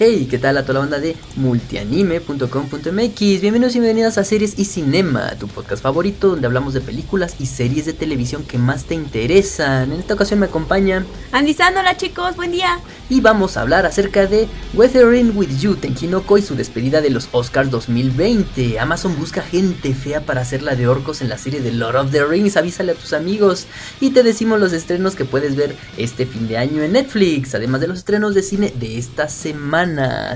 [0.00, 3.18] Hey, ¿qué tal a toda la banda de multianime.com.mx?
[3.40, 7.46] Bienvenidos y bienvenidas a Series y Cinema, tu podcast favorito donde hablamos de películas y
[7.46, 9.90] series de televisión que más te interesan.
[9.90, 12.78] En esta ocasión me acompaña Andy hola chicos, buen día.
[13.10, 17.28] Y vamos a hablar acerca de Weathering with You, Tenkinoko y su despedida de los
[17.32, 18.78] Oscars 2020.
[18.78, 22.24] Amazon busca gente fea para hacerla de orcos en la serie de Lord of the
[22.24, 22.56] Rings.
[22.56, 23.66] Avísale a tus amigos.
[24.00, 27.80] Y te decimos los estrenos que puedes ver este fin de año en Netflix, además
[27.80, 29.87] de los estrenos de cine de esta semana.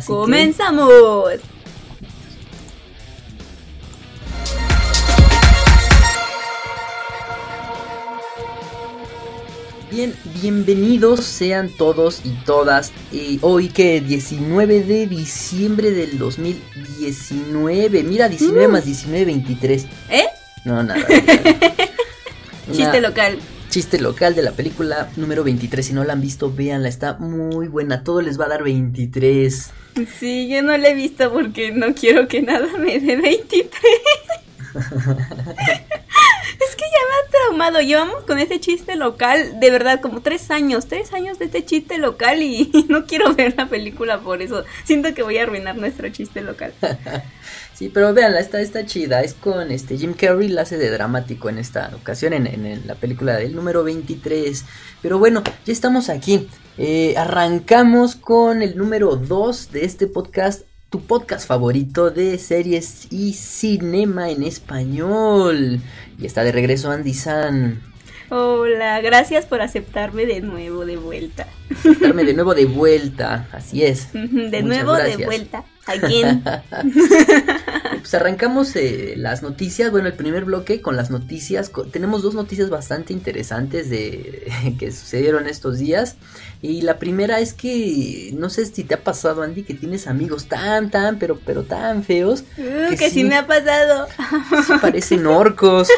[0.07, 1.33] ¡Comenzamos!
[9.91, 12.93] Bien, bienvenidos sean todos y todas.
[13.13, 18.03] Y hoy que 19 de diciembre del 2019.
[18.03, 19.87] Mira, 19 más 19, 23.
[20.09, 20.25] ¿Eh?
[20.65, 21.07] No, nada.
[22.73, 23.39] Chiste local
[23.73, 25.87] chiste local de la película número 23.
[25.87, 28.05] Si no la han visto, véanla, está muy buena.
[28.05, 29.71] Todo les va a dar 23.
[30.19, 33.73] Sí, yo no la he visto porque no quiero que nada me dé 23.
[34.75, 34.83] es
[36.77, 37.81] que ya me ha traumado.
[37.81, 41.97] Llevamos con ese chiste local, de verdad, como tres años, tres años de este chiste
[41.97, 44.67] local y no quiero ver la película por eso.
[44.85, 46.75] Siento que voy a arruinar nuestro chiste local.
[47.75, 49.23] Sí, pero véanla, está, chida.
[49.23, 53.37] Es con este Jim Carrey, la hace de dramático en esta ocasión, en, la película
[53.37, 54.65] del número 23.
[55.01, 56.49] Pero bueno, ya estamos aquí.
[56.79, 63.33] Eh, arrancamos con el número 2 de este podcast, tu podcast favorito de series y
[63.33, 65.81] cinema en español.
[66.19, 67.92] Y está de regreso Andy San.
[68.35, 71.47] Hola, gracias por aceptarme de nuevo de vuelta.
[71.71, 74.11] Aceptarme de nuevo de vuelta, así es.
[74.15, 75.67] De nuevo de vuelta.
[75.85, 76.43] ¿A quién?
[77.99, 79.91] pues arrancamos eh, las noticias.
[79.91, 81.71] Bueno, el primer bloque con las noticias.
[81.91, 86.17] tenemos dos noticias bastante interesantes de que sucedieron estos días.
[86.63, 90.47] Y la primera es que no sé si te ha pasado, Andy, que tienes amigos
[90.47, 92.45] tan, tan, pero, pero tan feos.
[92.57, 94.09] Uh, que, sí, me ha pasado.
[94.81, 95.89] parecen orcos.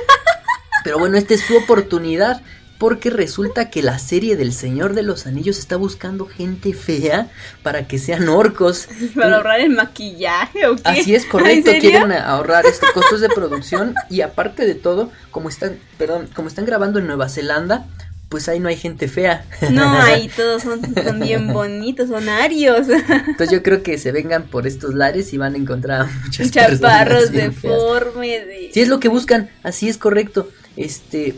[0.85, 2.41] Pero bueno, esta es su oportunidad.
[2.77, 7.29] Porque resulta que la serie del Señor de los Anillos está buscando gente fea
[7.63, 8.89] para que sean orcos.
[9.15, 10.83] Para ahorrar el maquillaje o qué?
[10.85, 15.79] Así es correcto, quieren ahorrar estos costos de producción y aparte de todo, como están,
[15.99, 17.87] perdón, como están grabando en Nueva Zelanda,
[18.29, 19.45] pues ahí no hay gente fea.
[19.71, 20.83] No, ahí todos son,
[21.21, 22.89] bien bonitos, son arios.
[22.89, 27.31] Entonces yo creo que se vengan por estos lares y van a encontrar muchas Chaparros
[27.31, 28.47] deformes.
[28.47, 28.71] De...
[28.75, 31.35] Sí, es lo que buscan, así es correcto este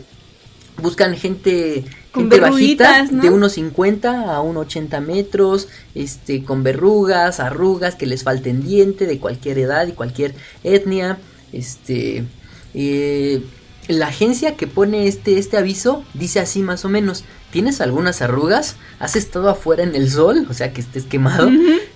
[0.81, 1.83] buscan gente
[2.13, 8.23] gente bajita de unos 50 a unos 80 metros, este con verrugas, arrugas, que les
[8.23, 11.19] falten diente de cualquier edad y cualquier etnia,
[11.53, 12.25] este
[12.73, 13.41] eh,
[13.87, 18.75] la agencia que pone este este aviso dice así más o menos, ¿tienes algunas arrugas?
[18.99, 20.45] ¿Has estado afuera en el sol?
[20.49, 21.49] O sea, que estés quemado.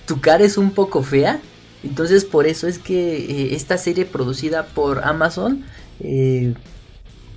[0.06, 1.40] ¿Tu cara es un poco fea?
[1.84, 5.66] Entonces, por eso es que eh, esta serie producida por Amazon
[6.00, 6.54] eh,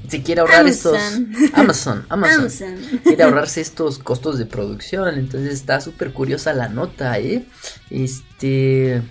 [0.08, 0.98] se quiere ahorrar estos
[1.54, 7.44] Amazon, Amazon, quiere ahorrarse estos costos de producción, entonces está súper curiosa la nota, eh.
[7.90, 9.02] Este,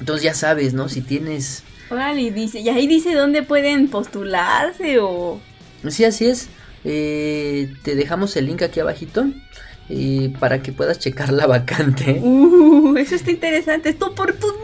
[0.00, 0.88] entonces ya sabes, ¿no?
[0.88, 1.62] Si tienes.
[1.90, 5.40] Órale, dice, y ahí dice dónde pueden postularse o.
[5.88, 6.48] Sí, así es.
[6.84, 9.26] Eh, te dejamos el link aquí abajito.
[9.88, 12.20] Y para que puedas checar la vacante.
[12.84, 14.54] Uh, eso está interesante, es tu oportunidad.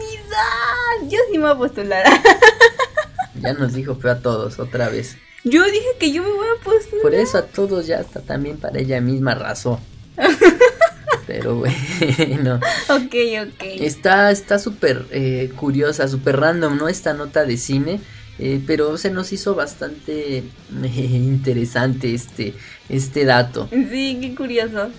[1.09, 2.05] Yo sí me voy a postular.
[3.41, 5.17] Ya nos dijo fue a todos otra vez.
[5.43, 7.01] Yo dije que yo me voy a postular.
[7.01, 9.79] Por eso a todos ya está también para ella misma razón.
[11.27, 12.59] Pero bueno.
[12.89, 13.15] Ok,
[13.47, 13.63] ok.
[13.79, 16.87] Está súper eh, curiosa, súper random, ¿no?
[16.87, 17.99] Esta nota de cine.
[18.39, 20.43] Eh, pero se nos hizo bastante eh,
[20.97, 22.55] interesante este,
[22.89, 23.67] este dato.
[23.69, 24.89] Sí, qué curioso.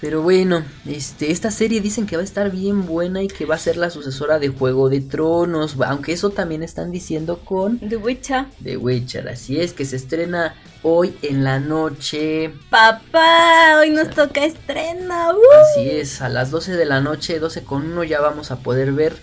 [0.00, 3.54] Pero bueno, este, esta serie dicen que va a estar bien buena y que va
[3.54, 7.96] a ser la sucesora de Juego de Tronos, aunque eso también están diciendo con The
[7.96, 8.46] Witcher.
[8.62, 12.52] The Witcher, así es, que se estrena hoy en la noche.
[12.68, 15.32] Papá, hoy nos toca estrena.
[15.32, 15.38] ¡uh!
[15.72, 18.92] Así es, a las 12 de la noche, 12 con 1 ya vamos a poder
[18.92, 19.16] ver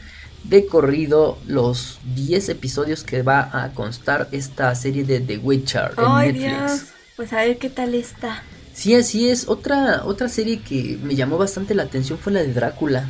[0.43, 6.39] de corrido los 10 episodios que va a constar esta serie de The Witcher en
[6.39, 6.93] Netflix.
[7.15, 8.43] Pues a ver qué tal está.
[8.73, 9.47] Sí, así es.
[9.47, 13.07] Otra, otra serie que me llamó bastante la atención fue la de Drácula.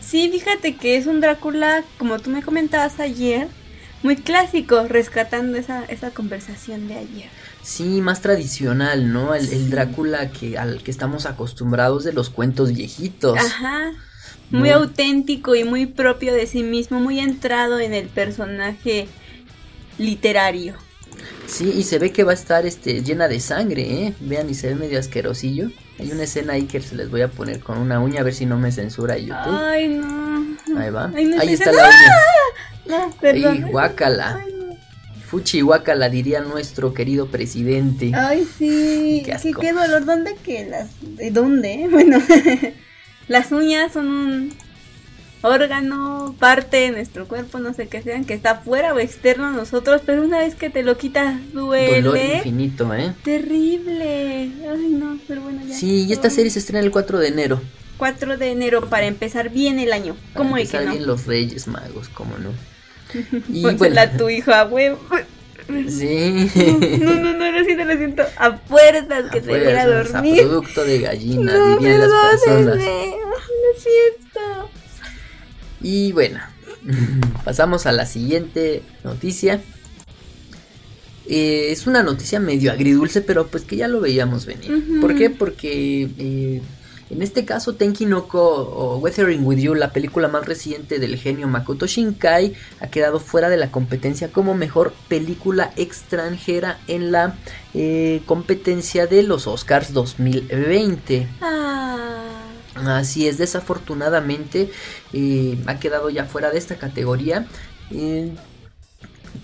[0.00, 3.48] Sí, fíjate que es un Drácula, como tú me comentabas ayer,
[4.02, 7.30] muy clásico, rescatando esa, esa conversación de ayer.
[7.62, 9.34] Sí, más tradicional, ¿no?
[9.34, 13.38] El, Drácula que, al que estamos acostumbrados de los cuentos viejitos.
[13.38, 13.92] Ajá.
[14.50, 19.08] Muy auténtico y muy propio de sí mismo, muy entrado en el personaje
[19.98, 20.74] literario.
[21.46, 24.14] Sí, y se ve que va a estar este, llena de sangre, ¿eh?
[24.20, 25.70] Vean, y se ve medio asquerosillo.
[25.98, 28.34] Hay una escena ahí que se les voy a poner con una uña a ver
[28.34, 29.58] si no me censura YouTube.
[29.58, 30.56] Ay, no.
[30.76, 31.12] Ahí va.
[31.14, 32.12] ahí está la uña.
[32.84, 33.62] No, perdón.
[33.64, 34.44] Ay, guácala.
[35.32, 38.12] Fuchi guácala, diría nuestro querido presidente.
[38.14, 39.22] Ay, sí.
[39.24, 40.04] Qué, qué dolor.
[40.04, 40.88] ¿Dónde que las.?
[41.00, 41.88] ¿De dónde?
[41.90, 42.20] Bueno,
[43.28, 44.54] las uñas son un
[45.42, 49.50] órgano, parte de nuestro cuerpo, no sé qué sean, que está fuera o externo a
[49.50, 52.02] nosotros, pero una vez que te lo quitas, duele.
[52.02, 53.12] Dolor infinito, ¿eh?
[53.24, 54.50] Terrible.
[54.70, 55.74] Ay, no, pero bueno, ya.
[55.74, 57.60] Sí, y esta serie se estrena el 4 de enero.
[57.98, 60.16] 4 de enero para empezar bien el año.
[60.34, 60.92] ¿Cómo es que no?
[60.92, 62.50] bien los Reyes Magos, ¿cómo no?
[63.48, 64.98] Y bueno, la tu hijo a huevo.
[65.88, 66.50] Sí.
[67.00, 68.22] No, no, no, lo siento, lo siento.
[68.36, 70.40] A fuerzas que se viera a dormir.
[70.40, 72.76] A producto de gallina, dirían las personas.
[72.76, 74.70] Lo siento.
[75.82, 76.40] Y bueno,
[77.44, 79.60] pasamos a la siguiente noticia.
[81.28, 85.00] Eh, es una noticia medio agridulce, pero pues que ya lo veíamos venir.
[85.00, 85.30] ¿Por qué?
[85.30, 86.62] Porque eh,
[87.10, 91.46] en este caso Tenki Noko o Weathering With You, la película más reciente del genio
[91.46, 97.36] Makoto Shinkai, ha quedado fuera de la competencia como mejor película extranjera en la
[97.74, 101.28] eh, competencia de los Oscars 2020.
[101.42, 101.82] Ah.
[102.74, 104.70] Así es, desafortunadamente
[105.12, 107.46] eh, ha quedado ya fuera de esta categoría.
[107.90, 108.32] Eh,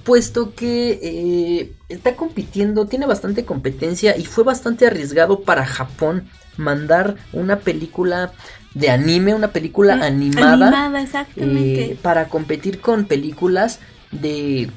[0.05, 7.17] puesto que eh, está compitiendo, tiene bastante competencia y fue bastante arriesgado para Japón mandar
[7.33, 8.33] una película
[8.75, 10.93] de anime, una película animada,
[12.03, 14.71] para competir con películas de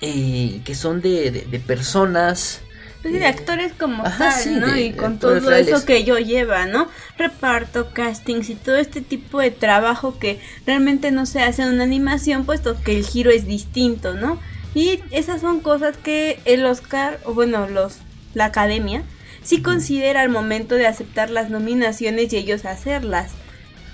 [0.00, 2.60] que son de, de personas
[3.04, 4.78] pues de actores como tal, ¿no?
[4.78, 6.88] y con todo eso que ello lleva, ¿no?
[7.18, 11.84] Reparto, castings y todo este tipo de trabajo que realmente no se hace en una
[11.84, 14.40] animación, puesto que el giro es distinto, ¿no?
[14.74, 17.98] Y esas son cosas que el Oscar, o bueno, los
[18.32, 19.02] la academia,
[19.42, 23.32] sí considera al momento de aceptar las nominaciones y ellos hacerlas.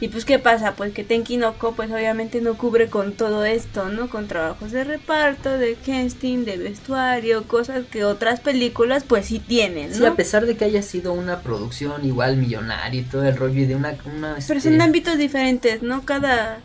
[0.01, 0.75] Y pues, ¿qué pasa?
[0.77, 4.09] Pues que Tenki no pues obviamente no cubre con todo esto, ¿no?
[4.09, 9.91] Con trabajos de reparto, de casting, de vestuario, cosas que otras películas pues sí tienen,
[9.91, 9.97] ¿no?
[9.97, 13.61] Sí, a pesar de que haya sido una producción igual millonaria y todo el rollo
[13.61, 13.95] y de una...
[14.07, 16.03] una Pero son este ámbitos diferentes, ¿no?
[16.07, 16.61] Cada...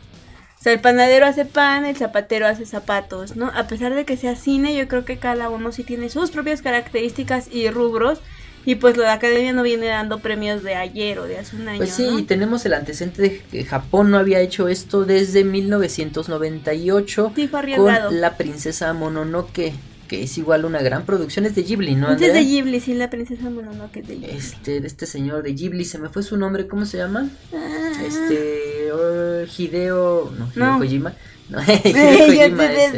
[0.57, 3.51] O sea, el panadero hace pan, el zapatero hace zapatos, ¿no?
[3.53, 6.61] A pesar de que sea cine, yo creo que cada uno sí tiene sus propias
[6.61, 8.21] características y rubros
[8.65, 11.77] y pues la academia no viene dando premios de ayer o de hace un año.
[11.77, 17.33] Pues sí, tenemos el antecedente de que Japón no había hecho esto desde 1998
[17.75, 19.73] con La Princesa Mononoke
[20.07, 22.11] que es igual una gran producción, es de Ghibli, ¿no?
[22.13, 24.37] Es de Ghibli, sí, la princesa Mononoke es de Ghibli.
[24.37, 27.29] Este, de este señor de Ghibli, se me fue su nombre, ¿cómo se llama?
[27.53, 28.03] Ah.
[28.05, 31.13] Este, oh, Hideo, no, Hideo Kojima.
[31.47, 32.93] No, Hideo Kojima es,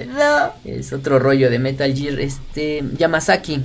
[0.63, 3.61] es, otro rollo de Metal Gear, este, Yamazaki.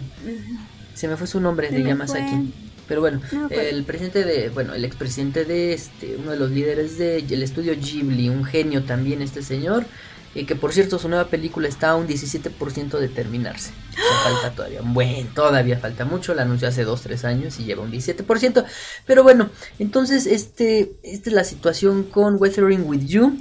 [0.94, 2.52] Se me fue su nombre de Yamazaki.
[2.88, 7.42] Pero bueno, el presidente de, bueno, el expresidente de este, uno de los líderes del
[7.42, 9.86] estudio Ghibli, un genio también este señor,
[10.34, 13.70] y que por cierto su nueva película está a un 17% de terminarse.
[13.90, 17.82] O sea, falta todavía, bueno, todavía falta mucho, la anunció hace 2-3 años y lleva
[17.82, 18.64] un 17%.
[19.06, 23.38] Pero bueno, entonces este, esta es la situación con Weathering With You.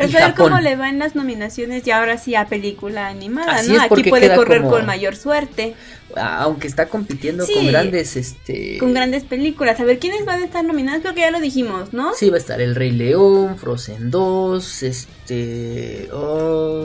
[0.00, 3.82] Es ver cómo le va en las nominaciones y ahora sí a película animada, ¿no?
[3.82, 5.74] Aquí puede correr con mayor suerte.
[6.16, 8.78] Aunque está compitiendo con grandes, este...
[8.78, 9.78] Con grandes películas.
[9.78, 11.02] A ver, ¿quiénes van a estar nominados?
[11.02, 12.14] Creo que ya lo dijimos, ¿no?
[12.14, 16.08] Sí, va a estar El Rey León, Frozen 2, este...
[16.12, 16.82] Oh,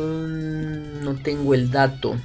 [1.01, 2.15] no tengo el dato,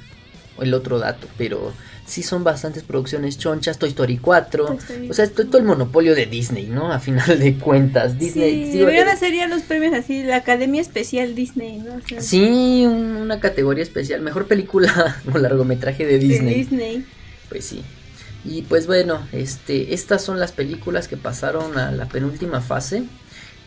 [0.59, 1.73] el otro dato, pero
[2.11, 4.77] sí son bastantes producciones chonchas, Toy Story 4,
[5.09, 6.91] o sea, es todo, el monopolio de Disney, ¿no?
[6.91, 8.71] A final de cuentas, Disney...
[8.71, 12.01] Sí, deberían serían los premios así, la Academia Especial Disney, ¿no?
[12.19, 16.53] sí, una categoría especial, mejor película o largometraje de Disney.
[16.53, 17.05] De Disney.
[17.49, 17.81] Pues sí.
[18.43, 23.03] Y pues bueno, este, estas son las películas que pasaron a la penúltima fase.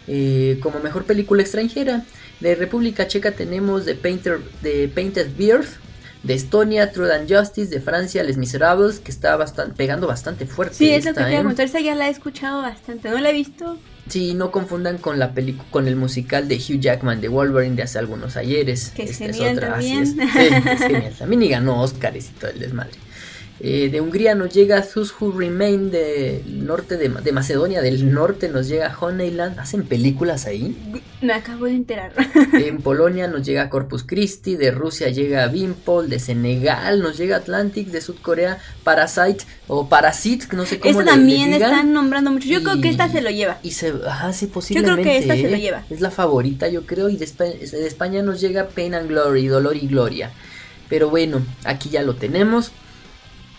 [0.06, 2.04] Eh, como mejor película extranjera.
[2.40, 5.66] De República Checa tenemos The, Painter, The Painted Beard,
[6.24, 10.74] de Estonia, Truth and Justice, de Francia, Les Miserables, que está bastante, pegando bastante fuerte.
[10.74, 13.34] Sí, es lo que quería contar, esa ya la he escuchado bastante, ¿no la he
[13.34, 13.78] visto?
[14.08, 17.84] Sí, no confundan con la película, con el musical de Hugh Jackman de Wolverine de
[17.84, 18.90] hace algunos ayeres.
[18.90, 20.06] Que es genial también.
[20.06, 22.92] Sí, es genial también y ganó Oscars y todo el desmadre.
[23.60, 28.66] Eh, de Hungría nos llega Those Who Remain del norte de, Macedonia del norte nos
[28.66, 29.60] llega Honeyland.
[29.60, 30.76] ¿Hacen películas ahí?
[31.20, 32.12] Me acabo de enterar.
[32.52, 37.88] en Polonia nos llega Corpus Christi, de Rusia llega Bimpol, de Senegal nos llega Atlantic,
[37.88, 42.48] de Sudcorea Parasite o Parasit, no sé cómo Esta también están nombrando mucho.
[42.48, 43.58] Yo creo que esta se lo lleva.
[43.62, 44.90] Y se, ah, sí, posiblemente.
[44.90, 45.60] Yo creo que esta se lo ¿eh?
[45.60, 45.84] lleva.
[45.90, 47.08] Es la favorita, yo creo.
[47.08, 50.32] Y de de España nos llega Pain and Glory, Dolor y Gloria.
[50.88, 52.72] Pero bueno, aquí ya lo tenemos.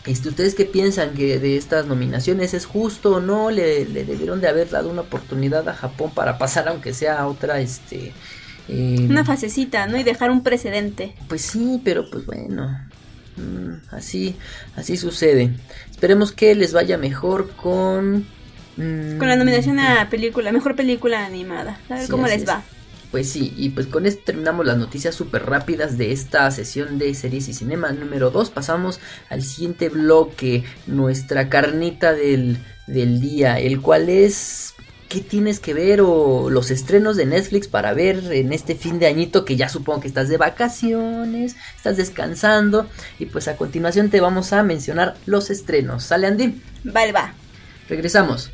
[0.06, 3.50] Este, ¿Ustedes qué piensan que de estas nominaciones es justo o no?
[3.50, 7.60] ¿Le, debieron de haber dado una oportunidad a Japón para pasar aunque sea a otra,
[7.60, 8.14] este...
[8.68, 9.98] Eh, una fasecita, ¿no?
[9.98, 11.14] Y dejar un precedente.
[11.28, 12.80] Pues sí, pero pues bueno,
[13.38, 14.36] mm, así,
[14.76, 15.52] así sucede.
[15.92, 18.26] Esperemos que les vaya mejor con...
[18.78, 21.80] Mm, con la nominación a película, mejor película animada.
[21.90, 22.64] A ver cómo les va.
[23.12, 27.14] Pues sí, y pues con esto terminamos las noticias súper rápidas de esta sesión de
[27.14, 28.50] series y cinema número 2.
[28.50, 32.58] Pasamos al siguiente bloque, nuestra carnita del,
[32.88, 34.76] del día, el cual es
[35.08, 39.08] ¿qué tienes que ver o los estrenos de Netflix para ver en este fin de
[39.08, 44.20] añito que ya supongo que estás de vacaciones, estás descansando y pues a continuación te
[44.20, 46.04] vamos a mencionar los estrenos.
[46.04, 46.62] ¿Sale Andy?
[46.84, 47.34] Vale, va.
[47.88, 48.52] Regresamos.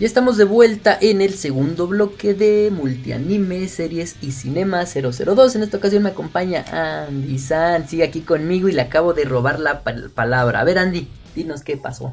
[0.00, 5.56] Ya estamos de vuelta en el segundo bloque de Multianime, Series y Cinema 002.
[5.56, 6.64] En esta ocasión me acompaña
[7.08, 7.88] Andy San.
[7.88, 9.82] Sigue aquí conmigo y le acabo de robar la
[10.14, 10.60] palabra.
[10.60, 12.12] A ver, Andy, dinos qué pasó.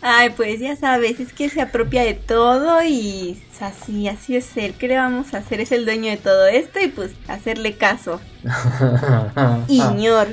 [0.00, 4.72] Ay, pues ya sabes, es que se apropia de todo y así, así es él.
[4.78, 5.60] ¿Qué le vamos a hacer?
[5.60, 8.22] Es el dueño de todo esto y pues hacerle caso.
[9.68, 10.28] Iñor.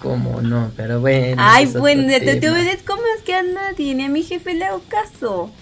[0.00, 0.72] ¿Cómo no?
[0.76, 1.36] Pero bueno.
[1.38, 4.82] Ay, bueno, te, te obedezco más que a nadie, ni a mi jefe le hago
[4.88, 5.52] caso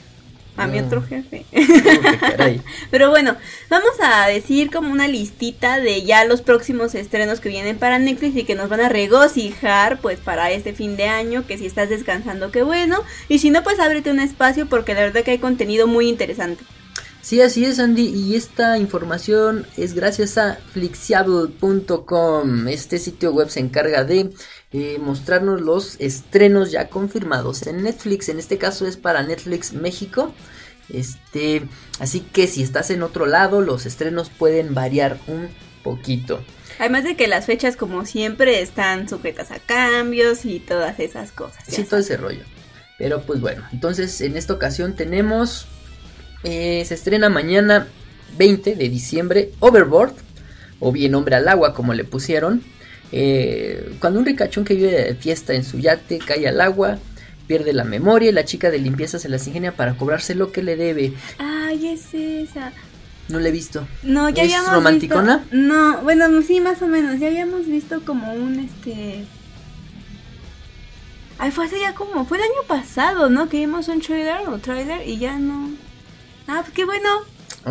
[0.56, 1.44] a mi otro jefe.
[2.90, 3.36] Pero bueno,
[3.68, 8.36] vamos a decir como una listita de ya los próximos estrenos que vienen para Netflix
[8.36, 11.88] y que nos van a regocijar pues para este fin de año, que si estás
[11.88, 13.02] descansando, qué bueno.
[13.28, 16.64] Y si no, pues ábrete un espacio porque la verdad que hay contenido muy interesante.
[17.22, 18.08] Sí, así es, Andy.
[18.08, 22.66] Y esta información es gracias a flixiable.com.
[22.66, 24.30] Este sitio web se encarga de
[24.72, 28.28] eh, mostrarnos los estrenos ya confirmados en Netflix.
[28.28, 30.34] En este caso es para Netflix México.
[30.88, 31.62] Este,
[32.00, 35.48] así que si estás en otro lado, los estrenos pueden variar un
[35.82, 36.42] poquito.
[36.78, 41.64] Además de que las fechas, como siempre, están sujetas a cambios y todas esas cosas.
[41.68, 42.44] Sí, todo ese rollo.
[42.98, 45.66] Pero pues bueno, entonces en esta ocasión tenemos
[46.44, 47.86] eh, se estrena mañana
[48.36, 50.14] 20 de diciembre Overboard,
[50.80, 52.62] o bien Hombre al Agua como le pusieron.
[53.12, 56.98] Eh, cuando un ricachón que vive de fiesta en su yate cae al agua,
[57.46, 60.62] pierde la memoria y la chica de limpieza se las ingenia para cobrarse lo que
[60.62, 61.12] le debe.
[61.38, 62.72] Ay, es esa.
[63.28, 63.86] No la he visto.
[64.02, 65.44] No, ya ¿Es romanticona?
[65.52, 67.20] No, bueno, sí, más o menos.
[67.20, 69.24] Ya habíamos visto como un este.
[71.38, 72.24] Ay, fue hace ya como.
[72.24, 73.48] Fue el año pasado, ¿no?
[73.48, 75.70] Que vimos un trailer o trailer y ya no.
[76.46, 77.08] Ah, pues qué bueno.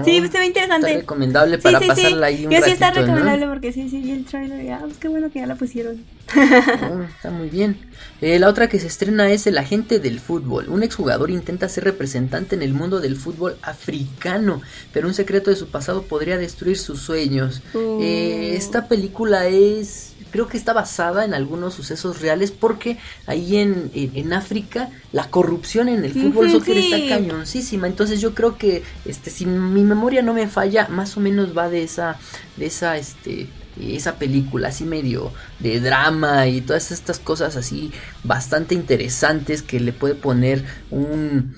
[0.03, 0.87] Sí, oh, se ve interesante.
[0.87, 4.25] Está recomendable para pasarla ahí un Yo sí está recomendable porque sí, sí, vi el
[4.25, 6.03] trailer y ah, pues qué bueno que ya la pusieron.
[6.35, 7.77] Oh, está muy bien.
[8.21, 10.69] Eh, la otra que se estrena es El agente del fútbol.
[10.69, 14.61] Un exjugador intenta ser representante en el mundo del fútbol africano,
[14.93, 17.61] pero un secreto de su pasado podría destruir sus sueños.
[17.73, 18.55] Eh, uh.
[18.55, 22.97] esta película es creo que está basada en algunos sucesos reales porque
[23.27, 27.87] ahí en, en, África la corrupción en el fútbol soccer está cañoncísima.
[27.87, 31.69] Entonces yo creo que este si mi memoria no me falla, más o menos va
[31.69, 32.17] de esa
[32.57, 33.47] de esa este
[33.79, 37.91] esa película así medio de drama y todas estas cosas así
[38.23, 41.55] bastante interesantes que le puede poner un,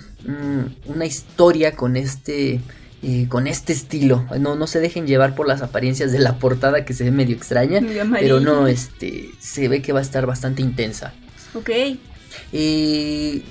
[0.85, 2.61] una historia con este
[3.27, 4.25] con este estilo.
[4.39, 7.35] No, no se dejen llevar por las apariencias de la portada que se ve medio
[7.35, 7.81] extraña,
[8.19, 11.13] pero no, este, se ve que va a estar bastante intensa.
[11.53, 11.69] Ok.
[12.53, 13.41] Eh,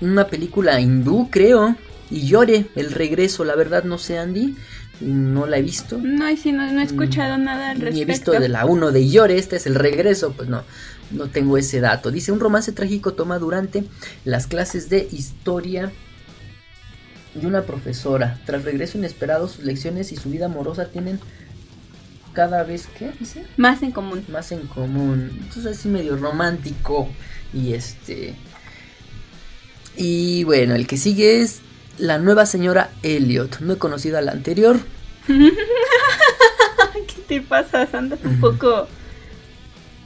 [0.00, 1.76] una película hindú, creo,
[2.10, 4.56] y Llore, el regreso, la verdad no sé, Andy.
[5.00, 5.98] No la he visto.
[5.98, 7.94] No, sí, no, he escuchado mm, nada al respecto.
[7.94, 10.62] Ni he visto de la 1 de Llore, este es el regreso, pues no,
[11.10, 12.10] no tengo ese dato.
[12.10, 13.84] Dice, un romance trágico toma durante
[14.24, 15.90] las clases de historia
[17.40, 18.38] y una profesora.
[18.44, 21.20] Tras regreso inesperado, sus lecciones y su vida amorosa tienen
[22.32, 23.44] cada vez, ¿qué dice?
[23.56, 24.24] Más en común.
[24.28, 25.30] Más en común.
[25.42, 27.08] Entonces así medio romántico.
[27.52, 28.34] Y este...
[29.94, 31.60] Y bueno, el que sigue es
[31.98, 33.60] la nueva señora Elliot.
[33.60, 34.80] No he conocido a la anterior.
[35.26, 35.44] ¿Qué
[37.28, 37.86] te pasa?
[37.92, 38.88] Andas un poco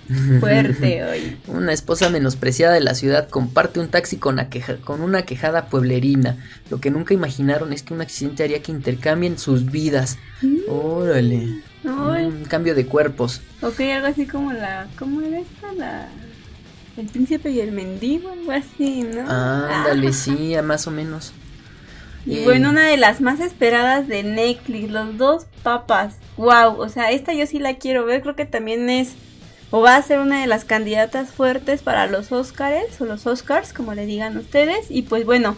[0.41, 1.37] Fuerte hoy.
[1.47, 4.41] Una esposa menospreciada de la ciudad comparte un taxi con,
[4.85, 6.37] con, una quejada pueblerina.
[6.71, 10.19] Lo que nunca imaginaron es que un accidente haría que intercambien sus vidas.
[10.43, 10.59] Mm.
[10.69, 11.63] Órale.
[11.85, 13.43] Un cambio de cuerpos.
[13.63, 14.89] Ok, algo así como la.
[14.99, 15.73] ¿Cómo era esta?
[15.73, 16.09] La.
[16.97, 19.21] El príncipe y el mendigo, algo así, ¿no?
[19.21, 20.13] Ándale, ah.
[20.13, 21.33] sí, más o menos.
[22.25, 26.17] Y bueno, una de las más esperadas de Netflix, los dos papas.
[26.37, 29.15] Wow, o sea, esta yo sí la quiero ver, creo que también es
[29.71, 33.73] o va a ser una de las candidatas fuertes para los Oscars o los Oscars,
[33.73, 34.91] como le digan ustedes.
[34.91, 35.57] Y pues bueno,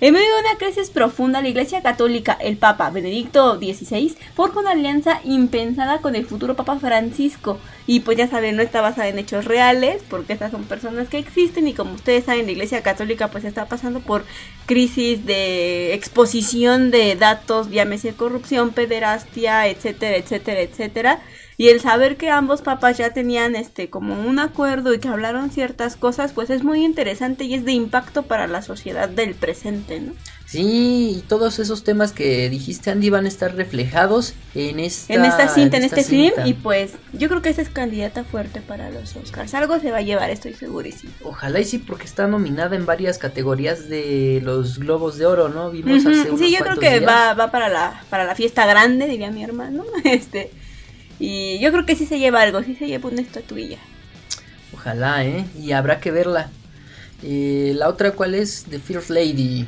[0.00, 4.70] En medio de una crisis profunda, la Iglesia Católica, el Papa Benedicto XVI, forja una
[4.72, 7.58] alianza impensada con el futuro Papa Francisco.
[7.86, 11.18] Y pues ya saben, no está basada en hechos reales, porque estas son personas que
[11.18, 14.24] existen y como ustedes saben, la Iglesia Católica pues está pasando por
[14.66, 21.22] crisis de exposición de datos, llámese corrupción, pederastia, etcétera, etcétera, etcétera.
[21.60, 25.50] Y el saber que ambos papás ya tenían este como un acuerdo y que hablaron
[25.50, 29.98] ciertas cosas, pues es muy interesante y es de impacto para la sociedad del presente,
[29.98, 30.12] ¿no?
[30.46, 35.24] Sí, y todos esos temas que dijiste, Andy, van a estar reflejados en esta, en
[35.24, 36.32] esta cinta, en, este film.
[36.46, 39.52] Y pues yo creo que esa es candidata fuerte para los Oscars.
[39.54, 41.12] Algo se va a llevar, estoy segurísimo.
[41.24, 45.70] Ojalá y sí, porque está nominada en varias categorías de los Globos de Oro, ¿no?
[45.70, 49.32] Vimos hace Sí, yo creo que va, va para, la, para la fiesta grande, diría
[49.32, 49.84] mi hermano.
[50.04, 50.50] Este,
[51.18, 53.78] y yo creo que sí se lleva algo, sí se lleva una estatuilla.
[54.72, 55.44] Ojalá, ¿eh?
[55.60, 56.50] Y habrá que verla.
[57.22, 58.66] Eh, la otra, ¿cuál es?
[58.70, 59.66] The First Lady.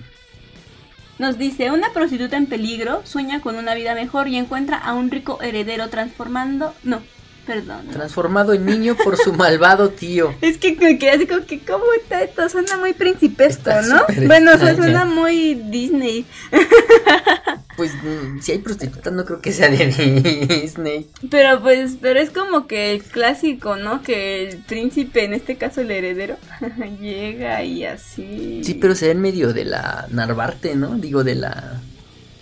[1.19, 5.11] Nos dice, una prostituta en peligro sueña con una vida mejor y encuentra a un
[5.11, 6.75] rico heredero transformando...
[6.83, 7.03] No,
[7.47, 7.89] Perdón.
[7.89, 10.35] Transformado en niño por su malvado tío.
[10.41, 12.49] Es que me quedé así como que, ¿cómo está esto?
[12.49, 14.03] Suena muy principesco, ¿no?
[14.27, 16.27] Bueno, suena muy Disney.
[17.81, 21.07] Pues mm, si hay prostitutas no creo que sea de Disney.
[21.31, 24.03] Pero pues, pero es como que el clásico, ¿no?
[24.03, 26.37] Que el príncipe, en este caso el heredero,
[27.01, 28.61] llega y así.
[28.63, 30.97] Sí, pero se ve en medio de la Narvarte, ¿no?
[30.97, 31.81] Digo, de la...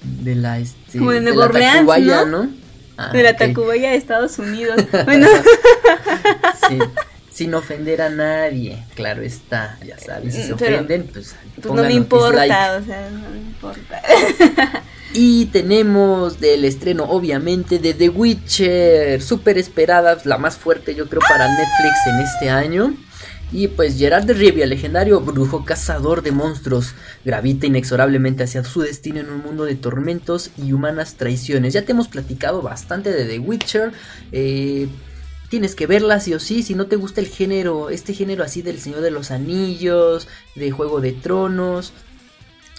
[0.03, 0.99] De la, este...
[0.99, 1.87] Como de Nuevo Orleans,
[2.27, 2.51] ¿no?
[2.97, 4.85] Ah, de la Tacubaya de Estados Unidos.
[5.05, 5.29] Bueno.
[6.69, 6.79] sí,
[7.31, 11.93] sin ofender a nadie, claro está, ya sabes, si se ofenden, pues, pues no me
[11.93, 14.03] importa, o sea, no me importa.
[15.15, 21.23] Y tenemos del estreno, obviamente, de The Witcher, súper esperada, la más fuerte yo creo
[21.27, 22.95] para Netflix en este año.
[23.51, 29.21] Y pues Gerard de Rivia, legendario brujo cazador de monstruos, gravita inexorablemente hacia su destino
[29.21, 31.73] en un mundo de tormentos y humanas traiciones.
[31.73, 33.93] Ya te hemos platicado bastante de The Witcher.
[34.33, 34.89] Eh,
[35.49, 38.61] tienes que verla sí o sí, si no te gusta el género, este género así
[38.61, 41.95] del Señor de los Anillos, de Juego de Tronos,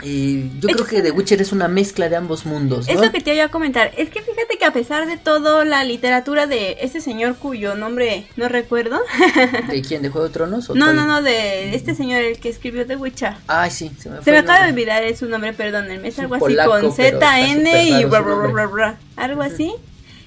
[0.02, 2.88] yo creo que The Witcher es una mezcla de ambos mundos.
[2.88, 2.94] ¿no?
[2.94, 3.92] Es lo que te iba a comentar.
[3.98, 8.26] Es que fíjate que a pesar de todo la literatura de este señor cuyo nombre
[8.38, 9.00] no recuerdo.
[9.70, 10.02] ¿De quién?
[10.02, 10.70] ¿De Juego de Tronos?
[10.70, 13.34] no, no, no, de este señor el que escribió The Witcher.
[13.48, 13.92] Ay, sí.
[14.00, 15.90] Se me, se me acaba de olvidar su nombre, perdón.
[16.06, 18.04] Es algo así con Z, N y
[19.16, 19.74] algo así.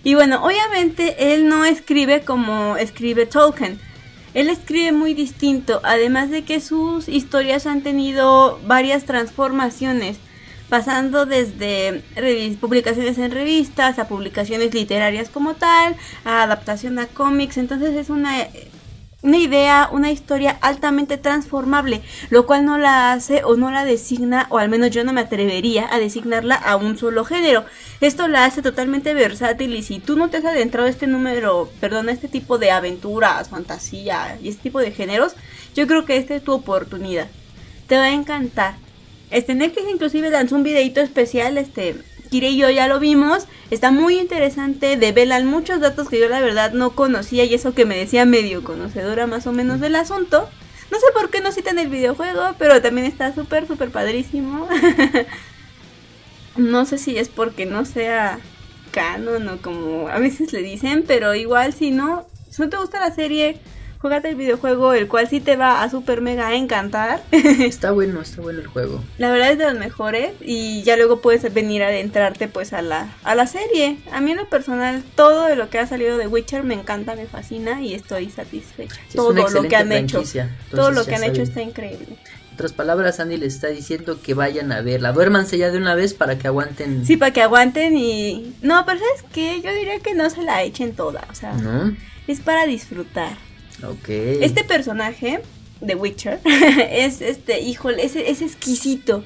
[0.04, 3.78] Y bueno, obviamente él no escribe como escribe Tolkien
[4.34, 10.16] él escribe muy distinto, además de que sus historias han tenido varias transformaciones,
[10.68, 12.02] pasando desde
[12.60, 18.48] publicaciones en revistas a publicaciones literarias como tal, a adaptación a cómics, entonces es una
[19.22, 24.46] una idea, una historia altamente transformable, lo cual no la hace o no la designa,
[24.50, 27.64] o al menos yo no me atrevería a designarla a un solo género.
[28.00, 31.70] Esto la hace totalmente versátil y si tú no te has adentrado a este número,
[31.80, 35.34] perdón, a este tipo de aventuras, fantasía y este tipo de géneros,
[35.74, 37.28] yo creo que esta es tu oportunidad.
[37.86, 38.74] Te va a encantar.
[39.30, 41.96] Este Netflix inclusive lanzó un videito especial, este,
[42.32, 43.46] Kire y yo ya lo vimos.
[43.70, 44.96] Está muy interesante.
[44.96, 48.64] Develan muchos datos que yo la verdad no conocía y eso que me decía medio
[48.64, 50.48] conocedora más o menos del asunto.
[50.90, 54.66] No sé por qué no citan el videojuego, pero también está súper, súper padrísimo.
[56.56, 58.38] no sé si es porque no sea
[58.92, 62.98] canon o como a veces le dicen, pero igual si no, si no te gusta
[62.98, 63.60] la serie,
[64.02, 67.22] Juegate el videojuego, el cual sí te va a super mega encantar.
[67.30, 69.00] está bueno, está bueno el juego.
[69.16, 72.82] La verdad es de los mejores y ya luego puedes venir a adentrarte pues a
[72.82, 73.98] la, a la serie.
[74.10, 77.14] A mí en lo personal, todo de lo que ha salido de Witcher me encanta,
[77.14, 79.00] me fascina y estoy satisfecha.
[79.14, 80.24] todo lo que han hecho.
[80.72, 82.08] Todo lo que han hecho está increíble.
[82.08, 85.12] En otras palabras, Andy les está diciendo que vayan a verla.
[85.12, 87.06] Duérmanse ya de una vez para que aguanten.
[87.06, 88.52] Sí, para que aguanten y...
[88.62, 89.62] No, pero ¿sabes qué?
[89.62, 91.24] Yo diría que no se la echen toda.
[91.30, 91.96] O sea, ¿No?
[92.26, 93.36] es para disfrutar.
[94.42, 95.40] Este personaje
[95.80, 96.40] de Witcher
[96.90, 99.24] es este, híjole, es, es exquisito.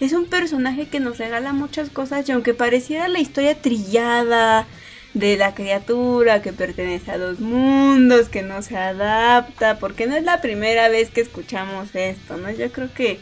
[0.00, 4.66] Es un personaje que nos regala muchas cosas y aunque pareciera la historia trillada
[5.14, 10.22] de la criatura que pertenece a dos mundos, que no se adapta, porque no es
[10.22, 12.50] la primera vez que escuchamos esto, ¿no?
[12.50, 13.18] Yo creo que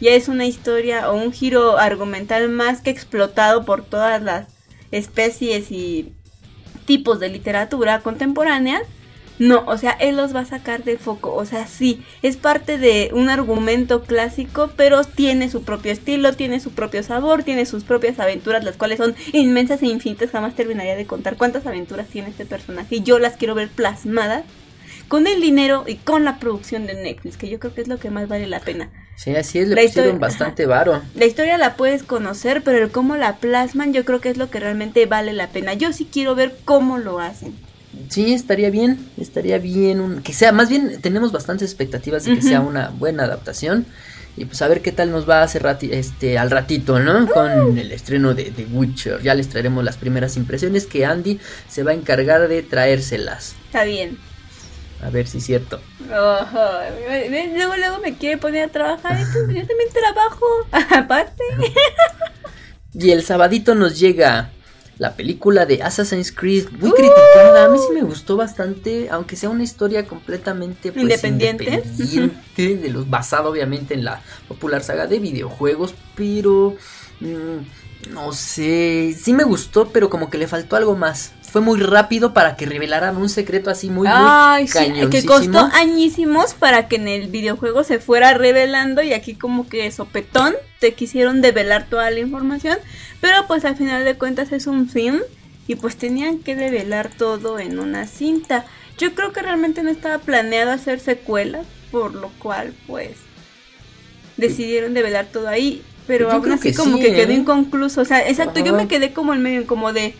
[0.00, 4.48] ya es una historia o un giro argumental más que explotado por todas las
[4.90, 6.12] especies y
[6.86, 8.82] tipos de literatura contemporánea
[9.38, 11.34] no, o sea, él los va a sacar de foco.
[11.34, 16.60] O sea, sí, es parte de un argumento clásico, pero tiene su propio estilo, tiene
[16.60, 20.30] su propio sabor, tiene sus propias aventuras, las cuales son inmensas e infinitas.
[20.30, 22.96] Jamás terminaría de contar cuántas aventuras tiene este personaje.
[22.96, 24.44] Y yo las quiero ver plasmadas
[25.08, 27.98] con el dinero y con la producción de Netflix, que yo creo que es lo
[27.98, 28.90] que más vale la pena.
[29.16, 31.00] Sí, así es, le pusieron bastante varo.
[31.14, 34.50] La historia la puedes conocer, pero el cómo la plasman yo creo que es lo
[34.50, 35.74] que realmente vale la pena.
[35.74, 37.54] Yo sí quiero ver cómo lo hacen.
[38.08, 42.42] Sí, estaría bien, estaría bien un, que sea, más bien tenemos bastantes expectativas de que
[42.42, 43.86] sea una buena adaptación
[44.36, 47.26] y pues a ver qué tal nos va a hacer este al ratito, ¿no?
[47.26, 49.22] Con el estreno de The Witcher.
[49.22, 53.54] Ya les traeremos las primeras impresiones que Andy se va a encargar de traérselas.
[53.66, 54.18] Está bien.
[55.02, 55.80] A ver si es cierto.
[56.08, 59.18] luego, luego me quiere poner a trabajar.
[59.18, 60.44] Yo también trabajo.
[60.94, 61.42] Aparte.
[62.94, 64.50] y el sabadito nos llega
[64.98, 67.66] la película de Assassin's Creed, muy criticada.
[67.66, 71.82] A mí sí me gustó bastante, aunque sea una historia completamente pues, independiente,
[72.56, 76.76] de los basado obviamente en la popular saga de videojuegos, pero
[77.20, 81.80] mm, no sé, sí me gustó, pero como que le faltó algo más fue muy
[81.80, 86.96] rápido para que revelaran un secreto así muy, Ay, muy que costó añísimos para que
[86.96, 92.10] en el videojuego se fuera revelando y aquí como que sopetón te quisieron develar toda
[92.10, 92.78] la información,
[93.20, 95.20] pero pues al final de cuentas es un film
[95.66, 98.64] y pues tenían que develar todo en una cinta.
[98.98, 103.12] Yo creo que realmente no estaba planeado hacer secuelas, por lo cual pues
[104.36, 107.36] decidieron develar todo ahí, pero aún así como que quedó ¿eh?
[107.36, 110.14] inconcluso, o sea, exacto, yo me quedé como en medio como de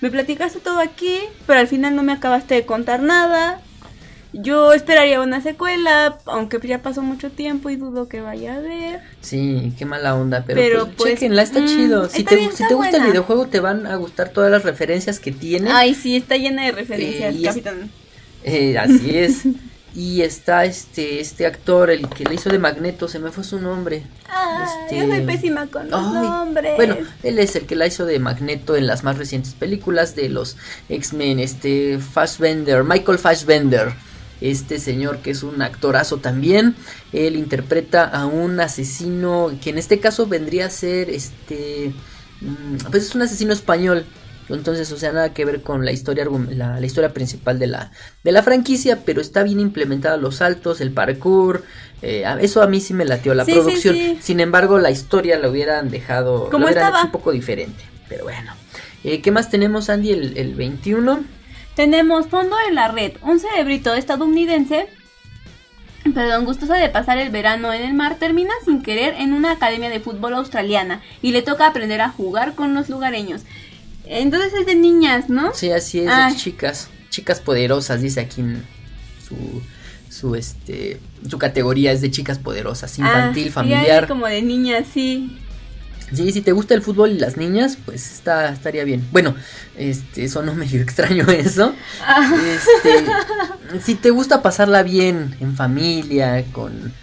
[0.00, 3.60] me platicaste todo aquí, pero al final no me acabaste de contar nada.
[4.32, 9.00] Yo esperaría una secuela, aunque ya pasó mucho tiempo y dudo que vaya a haber.
[9.20, 12.08] Sí, qué mala onda, pero, pues, pues chequenla, está mm, chido.
[12.08, 15.32] Si te, si te gusta el videojuego, te van a gustar todas las referencias que
[15.32, 15.72] tiene.
[15.72, 17.90] Ay, sí, está llena de referencias, eh, Capitán.
[18.44, 19.42] Eh, así es.
[19.94, 23.58] Y está este este actor, el que le hizo de Magneto, se me fue su
[23.58, 24.04] nombre.
[24.84, 24.98] este...
[24.98, 26.76] yo soy pésima con los nombres.
[26.76, 30.28] Bueno, él es el que la hizo de Magneto en las más recientes películas de
[30.28, 30.56] los
[30.88, 33.92] X-Men, este Fassbender, Michael Fassbender.
[34.40, 36.74] Este señor que es un actorazo también,
[37.12, 41.92] él interpreta a un asesino que en este caso vendría a ser este
[42.40, 44.06] mm, pues es un asesino español
[44.54, 47.92] entonces, o sea, nada que ver con la historia, la, historia principal de la,
[48.24, 51.64] de la franquicia, pero está bien implementada los saltos, el parkour.
[52.02, 53.96] Eh, eso a mí sí me latió la producción.
[54.20, 57.04] Sin embargo, la historia la hubieran dejado Como estaba?
[57.04, 57.82] un poco diferente.
[58.08, 58.52] Pero bueno.
[59.04, 61.24] Eh, ¿Qué más tenemos, Andy, el, el 21?
[61.74, 64.88] Tenemos Fondo en la Red, un cerebrito estadounidense
[66.14, 69.90] perdón, gustosa de pasar el verano en el mar, termina sin querer en una academia
[69.90, 73.42] de fútbol australiana y le toca aprender a jugar con los lugareños.
[74.12, 75.54] Entonces es de niñas, ¿no?
[75.54, 76.88] Sí, así es, de chicas.
[77.10, 78.64] Chicas poderosas, dice aquí en
[79.26, 79.62] su,
[80.08, 84.08] su, este, su categoría es de chicas poderosas, ah, infantil, familiar.
[84.08, 85.38] como de niñas, sí.
[86.12, 89.06] Sí, si te gusta el fútbol y las niñas, pues está, estaría bien.
[89.12, 89.36] Bueno,
[89.76, 91.72] este, no medio extraño eso.
[92.04, 92.34] Ah.
[92.44, 93.04] Este,
[93.80, 96.92] si te gusta pasarla bien en familia, con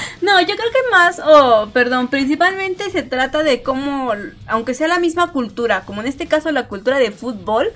[0.22, 4.12] No, yo creo que más, o perdón, principalmente se trata de cómo,
[4.46, 7.72] aunque sea la misma cultura, como en este caso la cultura de fútbol,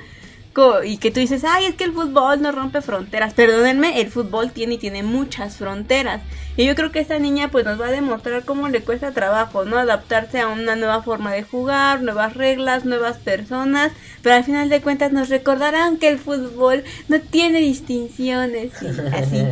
[0.85, 3.35] y que tú dices, ay, es que el fútbol no rompe fronteras.
[3.35, 6.23] Perdónenme, el fútbol tiene y tiene muchas fronteras.
[6.57, 9.67] Y yo creo que esta niña pues nos va a demostrar cómo le cuesta trabajo,
[9.67, 9.77] ¿no?
[9.77, 13.93] Adaptarse a una nueva forma de jugar, nuevas reglas, nuevas personas.
[14.23, 18.73] Pero al final de cuentas nos recordarán que el fútbol no tiene distinciones.
[18.87, 19.45] Y así.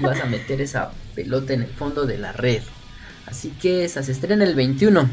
[0.00, 2.62] vas a meter esa pelota en el fondo de la red.
[3.26, 5.08] Así que esa se estrena el 21.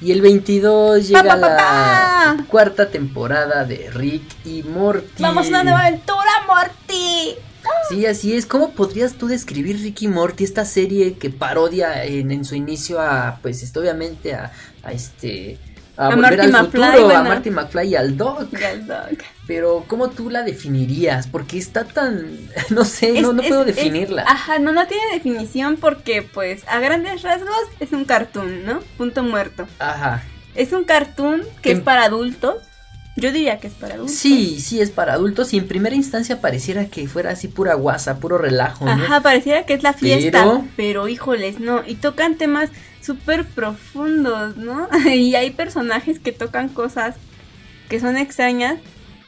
[0.00, 5.22] Y el 22 llega la cuarta temporada de Rick y Morty.
[5.22, 7.34] ¡Vamos a una nueva aventura, Morty!
[7.88, 8.46] Sí, así es.
[8.46, 13.40] ¿Cómo podrías tú describir Rick y Morty, esta serie que parodia en, su inicio a,
[13.42, 14.52] pues, esto, obviamente a,
[14.84, 15.58] a este
[15.98, 18.48] a, volver al futuro, a Marty McFly y al Doc.
[19.48, 21.26] Pero ¿cómo tú la definirías?
[21.26, 22.38] Porque está tan,
[22.70, 24.22] no sé, no, no puedo definirla.
[24.26, 28.80] ajá, no, no tiene definición porque pues a grandes rasgos es un cartoon, ¿no?
[28.96, 29.66] Punto muerto.
[29.80, 30.22] Ajá.
[30.54, 32.56] Es un cartoon que es para adultos.
[33.16, 34.14] Yo diría que es para adultos.
[34.14, 38.20] Sí, sí, es para adultos y en primera instancia pareciera que fuera así pura guasa,
[38.20, 38.84] puro relajo.
[38.84, 38.92] ¿no?
[38.92, 41.82] Ajá, pareciera que es la fiesta, pero, pero híjoles, no.
[41.84, 44.88] Y tocan temas súper profundos, ¿no?
[45.06, 47.16] y hay personajes que tocan cosas
[47.88, 48.78] que son extrañas,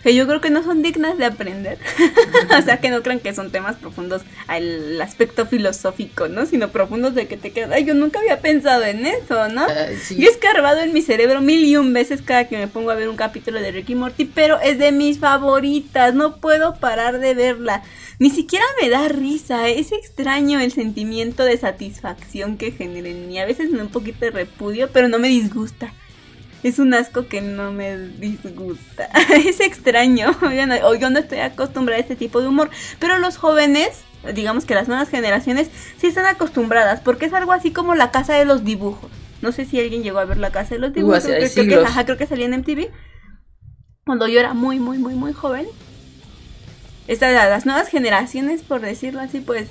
[0.03, 1.79] que yo creo que no son dignas de aprender.
[2.59, 6.47] o sea, que no crean que son temas profundos al aspecto filosófico, ¿no?
[6.47, 9.67] Sino profundos de que te quedas, ay, yo nunca había pensado en eso, ¿no?
[9.67, 12.91] Uh, Yo he escarbado en mi cerebro mil y un veces cada que me pongo
[12.91, 17.19] a ver un capítulo de Ricky Morty, pero es de mis favoritas, no puedo parar
[17.19, 17.83] de verla.
[18.21, 23.39] Ni siquiera me da risa, es extraño el sentimiento de satisfacción que genera en mí.
[23.39, 25.95] A veces me da un poquito de repudio, pero no me disgusta.
[26.63, 29.09] es un asco que no me disgusta.
[29.35, 30.37] es extraño.
[30.85, 32.69] O yo no estoy acostumbrada a este tipo de humor.
[32.99, 34.03] Pero los jóvenes,
[34.35, 37.01] digamos que las nuevas generaciones, sí están acostumbradas.
[37.01, 39.11] Porque es algo así como la casa de los dibujos.
[39.41, 41.25] No sé si alguien llegó a ver la casa de los dibujos.
[41.25, 42.91] creo, que, creo que salía en MTV.
[44.05, 45.69] Cuando yo era muy, muy, muy, muy joven.
[47.11, 49.67] Estas, las nuevas generaciones, por decirlo así, pues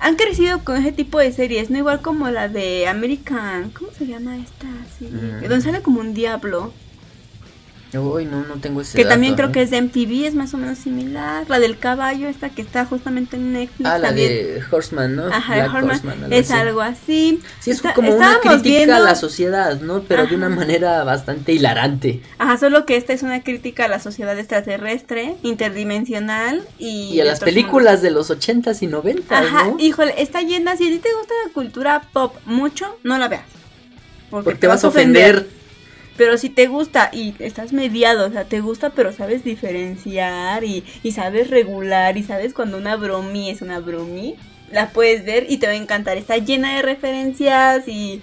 [0.00, 4.08] han crecido con ese tipo de series, no igual como la de American, ¿cómo se
[4.08, 4.66] llama esta?
[4.98, 6.72] Sí, Donde sale como un diablo.
[7.94, 9.52] Uy, no, no tengo ese Que también creo ¿eh?
[9.52, 11.48] que es de MTV, es más o menos similar.
[11.48, 13.88] La del caballo, esta que está justamente en Netflix.
[13.88, 15.26] Ah, la de Horseman, ¿no?
[15.26, 16.30] Ajá, Horseman.
[16.30, 17.40] es algo así.
[17.60, 20.02] Sí, es como una crítica a la sociedad, ¿no?
[20.02, 22.20] Pero de una manera bastante hilarante.
[22.38, 27.14] Ajá, solo que esta es una crítica a la sociedad extraterrestre, interdimensional y...
[27.14, 30.76] Y a las películas de los ochentas y noventas, Ajá, híjole, está llena.
[30.76, 33.44] Si a ti te gusta la cultura pop mucho, no la veas.
[34.30, 35.48] Porque, te, vas a ofender
[36.18, 40.84] pero si te gusta y estás mediado, o sea, te gusta pero sabes diferenciar y,
[41.02, 44.34] y sabes regular y sabes cuando una bromi es una bromi,
[44.70, 46.18] la puedes ver y te va a encantar.
[46.18, 48.20] Está llena de referencias y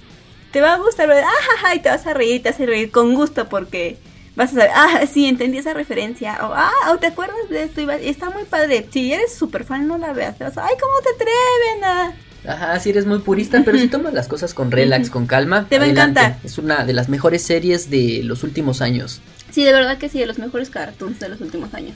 [0.52, 3.16] te va a gustar, ah, y te vas a reír, te vas a reír con
[3.16, 3.98] gusto porque
[4.36, 7.88] vas a saber, ah, sí, entendí esa referencia, o ah, te acuerdas de esto, y,
[8.08, 8.86] está muy padre.
[8.92, 12.25] Si eres súper fan, no la veas, te vas a, ay, ¿cómo te atreven a
[12.48, 15.68] Ajá, sí eres muy purista, pero si tomas las cosas con relax, con calma.
[15.70, 16.38] Te va a encantar.
[16.44, 19.22] Es una de las mejores series de los últimos años.
[19.52, 21.96] Sí, de verdad que sí, de los mejores cartoons de los últimos años.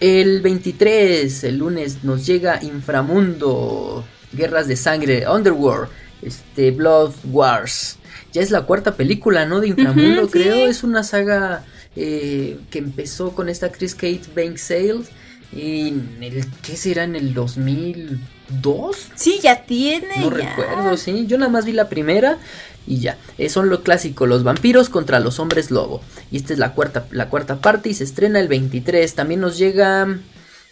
[0.00, 5.88] El 23, el lunes, nos llega Inframundo, Guerras de Sangre, Underworld,
[6.22, 7.98] este, Blood Wars.
[8.32, 9.60] Ya es la cuarta película, ¿no?
[9.60, 10.66] De Inframundo, creo.
[10.66, 14.22] Es una saga eh, que empezó con esta actriz Kate
[14.56, 15.10] Sales
[15.52, 17.04] Y en el, ¿qué será?
[17.04, 19.08] En el 2000 dos.
[19.14, 20.18] Sí, ya tiene.
[20.18, 21.26] No recuerdo, sí.
[21.26, 22.38] Yo nada más vi la primera
[22.86, 23.16] y ya.
[23.38, 26.02] Eh, son lo clásico, los vampiros contra los hombres lobo.
[26.30, 29.14] Y esta es la cuarta, la cuarta parte y se estrena el 23.
[29.14, 30.06] También nos llega...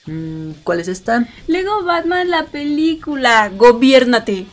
[0.06, 1.28] Mm, ¿Cuál es esta?
[1.46, 3.50] Lego Batman, la película.
[3.54, 4.46] Gobiernate.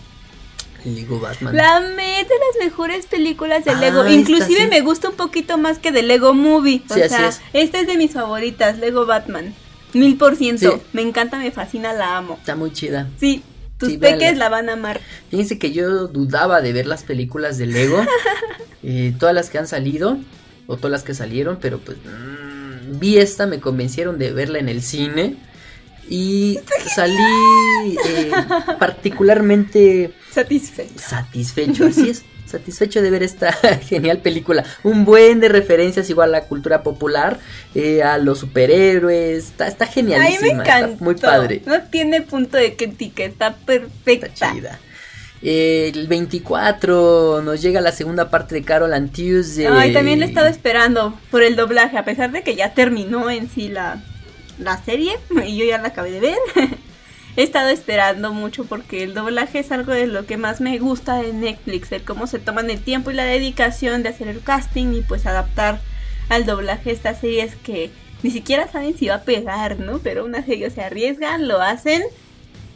[0.84, 1.56] Lego Batman.
[1.56, 4.02] La meta de las mejores películas de Lego.
[4.02, 6.84] Ah, Inclusive me gusta un poquito más que de Lego Movie.
[6.90, 9.54] O sea, esta es de mis favoritas, Lego Batman.
[9.94, 10.82] Mil por ciento.
[10.94, 12.36] Me encanta, me fascina, la amo.
[12.40, 13.10] Está muy chida.
[13.20, 13.44] Sí,
[13.78, 15.00] tus peques la van a amar.
[15.30, 18.04] Fíjense que yo dudaba de ver las películas de Lego.
[18.84, 20.18] eh, todas las que han salido,
[20.68, 24.70] o todas las que salieron, pero pues mm, vi esta, me convencieron de verla en
[24.70, 25.36] el cine.
[26.10, 26.60] Y
[26.96, 27.18] salí
[28.08, 28.32] eh,
[28.80, 30.94] particularmente satisfecho.
[30.98, 33.52] Satisfecho, así es satisfecho de ver esta
[33.88, 34.64] genial película.
[34.84, 37.40] Un buen de referencias igual a la cultura popular,
[37.76, 39.46] eh, a los superhéroes.
[39.46, 40.64] Está, está genialísima.
[40.64, 41.62] Está muy padre.
[41.66, 44.28] No tiene punto de crítica, está perfecta.
[44.28, 44.80] Está chida.
[45.42, 49.68] el 24 nos llega la segunda parte de Carol and Tuesday.
[49.68, 53.50] Ay, también he estado esperando por el doblaje, a pesar de que ya terminó en
[53.50, 54.02] sí la,
[54.60, 56.38] la serie y yo ya la acabé de ver.
[57.38, 61.22] he estado esperando mucho porque el doblaje es algo de lo que más me gusta
[61.22, 64.94] de Netflix, el cómo se toman el tiempo y la dedicación de hacer el casting
[64.96, 65.80] y pues adaptar
[66.30, 67.92] al doblaje estas series que
[68.24, 70.00] ni siquiera saben si va a pegar, ¿no?
[70.00, 72.02] Pero una serie se arriesgan, lo hacen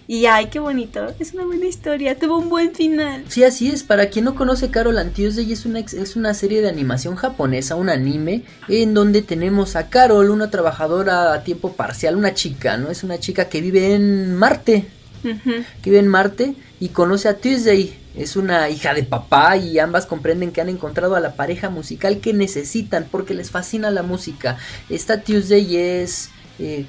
[0.08, 3.24] y ay, qué bonito, es una buena historia, tuvo un buen final.
[3.28, 6.62] Sí, así es, para quien no conoce Carol and Tuesday es una, es una serie
[6.62, 12.16] de animación japonesa, un anime, en donde tenemos a Carol, una trabajadora a tiempo parcial,
[12.16, 12.90] una chica, ¿no?
[12.90, 14.86] Es una chica que vive en Marte,
[15.24, 20.06] que vive en Marte y conoce a Tuesday, es una hija de papá y ambas
[20.06, 24.58] comprenden que han encontrado a la pareja musical que necesitan porque les fascina la música.
[24.90, 26.30] Esta Tuesday es...
[26.60, 26.86] Eh,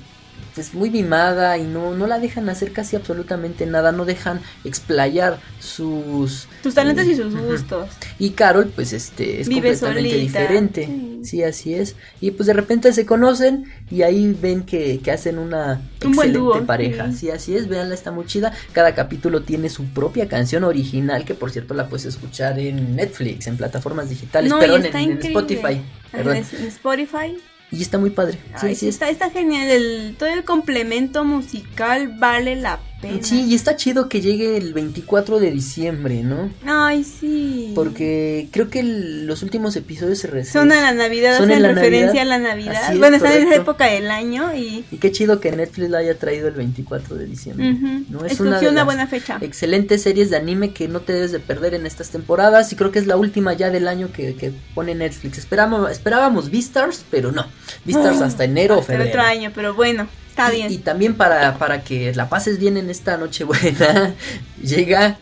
[0.60, 5.38] es muy mimada y no, no la dejan hacer casi absolutamente nada, no dejan explayar
[5.60, 6.48] sus...
[6.62, 7.88] Sus talentos y sus gustos.
[8.18, 10.88] Y Carol, pues este, es completamente diferente.
[11.22, 11.42] Sí.
[11.42, 11.96] así es.
[12.20, 17.12] Y pues de repente se conocen y ahí ven que, hacen una excelente pareja.
[17.12, 17.30] Sí.
[17.30, 18.52] así es, véanla, está muy chida.
[18.72, 23.46] Cada capítulo tiene su propia canción original, que por cierto la puedes escuchar en Netflix,
[23.46, 25.80] en plataformas digitales, perdón, en, en, Spotify.
[26.10, 26.36] Perdón.
[26.36, 27.36] En Spotify
[27.72, 28.38] y está muy padre.
[28.60, 29.68] Sí, sí, Está, está genial.
[29.70, 33.18] El, todo el complemento musical vale la pena.
[33.20, 36.50] Sí, y está chido que llegue el 24 de diciembre, ¿no?
[36.64, 37.72] Ay, sí.
[37.74, 42.24] Porque creo que los últimos episodios se Son a la Navidad, son en referencia a
[42.24, 42.96] la Navidad.
[42.96, 44.84] bueno, están en esa época del año y...
[44.90, 47.76] Y qué chido que Netflix la haya traído el 24 de diciembre.
[48.08, 48.24] ¿no?
[48.24, 49.38] Es una, una buena fecha.
[49.40, 52.92] Excelentes series de anime que no te debes de perder en estas temporadas y creo
[52.92, 55.38] que es la última ya del año que, que pone Netflix.
[55.38, 57.46] Esperábamos, esperábamos Beastars, pero no.
[57.84, 59.10] Beastars hasta enero o febrero.
[59.10, 60.08] otro año, pero bueno.
[60.32, 60.72] Está bien.
[60.72, 64.14] Y, también para, para que la pases bien en esta noche buena,
[64.62, 65.18] llega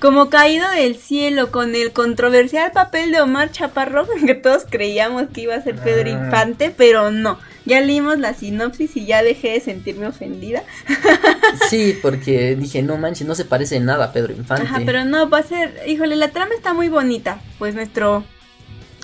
[0.00, 5.42] Como caído del cielo con el controversial papel de Omar Chaparro, que todos creíamos que
[5.42, 6.24] iba a ser Pedro ah.
[6.24, 7.38] Infante, pero no.
[7.66, 10.62] Ya leímos la sinopsis y ya dejé de sentirme ofendida.
[11.68, 14.66] Sí, porque dije, no manches, no se parece en nada a Pedro Infante.
[14.66, 17.40] Ajá, pero no, va a ser, híjole, la trama está muy bonita.
[17.58, 18.24] Pues nuestro,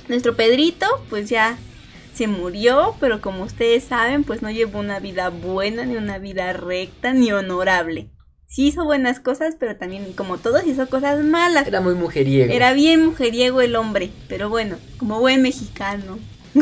[0.08, 1.58] nuestro Pedrito, pues ya
[2.18, 6.52] se murió, pero como ustedes saben, pues no llevó una vida buena, ni una vida
[6.52, 8.10] recta, ni honorable.
[8.48, 11.68] Sí hizo buenas cosas, pero también, como todos, hizo cosas malas.
[11.68, 12.52] Era muy mujeriego.
[12.52, 16.18] Era bien mujeriego el hombre, pero bueno, como buen mexicano.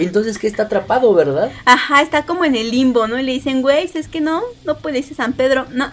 [0.00, 1.52] Y entonces que está atrapado, ¿verdad?
[1.66, 3.18] Ajá, está como en el limbo, ¿no?
[3.18, 5.66] Y le dicen, güey, es que no, no puedes ir San Pedro.
[5.70, 5.86] No,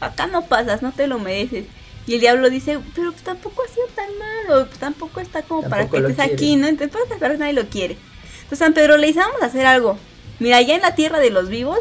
[0.00, 1.66] acá no pasas, no te lo mereces.
[2.06, 5.68] Y el diablo dice, pero pues tampoco ha sido tan malo, pues tampoco está como
[5.68, 6.66] para que estés aquí, ¿no?
[6.66, 7.98] Entonces, pues, nadie lo quiere.
[8.56, 9.98] San Pedro le dice, vamos a hacer algo.
[10.38, 11.78] Mira, allá en la tierra de los vivos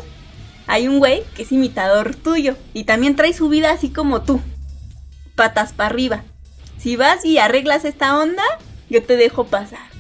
[0.68, 4.42] hay un güey que es imitador tuyo y también trae su vida así como tú,
[5.36, 6.24] patas para arriba.
[6.78, 8.44] Si vas y arreglas esta onda,
[8.90, 9.92] yo te dejo pasar.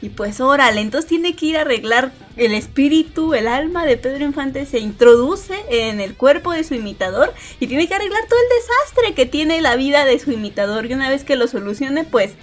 [0.00, 4.24] Y pues órale, entonces tiene que ir a arreglar el espíritu, el alma de Pedro
[4.24, 8.60] Infante se introduce en el cuerpo de su imitador y tiene que arreglar todo el
[8.60, 12.34] desastre que tiene la vida de su imitador y una vez que lo solucione pues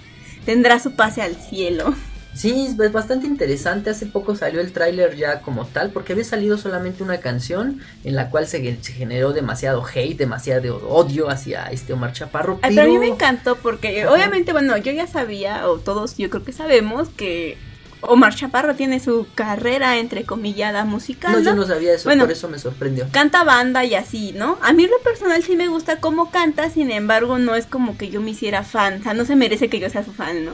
[0.45, 1.95] tendrá su pase al cielo.
[2.35, 3.89] Sí, es bastante interesante.
[3.89, 8.15] Hace poco salió el tráiler ya como tal, porque había salido solamente una canción en
[8.15, 12.59] la cual se, generó demasiado hate, demasiado odio hacia este Omar Chaparro.
[12.61, 12.81] Pero...
[12.81, 16.51] a mí me encantó porque obviamente, bueno, yo ya sabía, o todos yo creo que
[16.51, 17.57] sabemos que
[18.01, 21.31] Omar Chaparro tiene su carrera entre comillada musical.
[21.31, 23.07] No, yo no sabía eso, por eso me sorprendió.
[23.11, 24.57] Canta banda y así, ¿no?
[24.61, 28.09] A mí lo personal sí me gusta cómo canta, sin embargo, no es como que
[28.09, 30.53] yo me hiciera fan, o sea, no se merece que yo sea su fan, ¿no?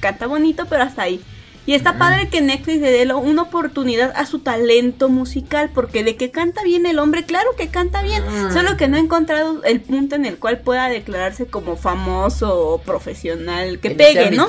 [0.00, 1.22] Canta bonito, pero hasta ahí.
[1.66, 6.14] Y está padre que Netflix le dé una oportunidad a su talento musical, porque de
[6.14, 8.50] que canta bien el hombre, claro que canta bien, ah.
[8.52, 12.78] solo que no ha encontrado el punto en el cual pueda declararse como famoso o
[12.80, 14.46] profesional, que pegue, ¿no?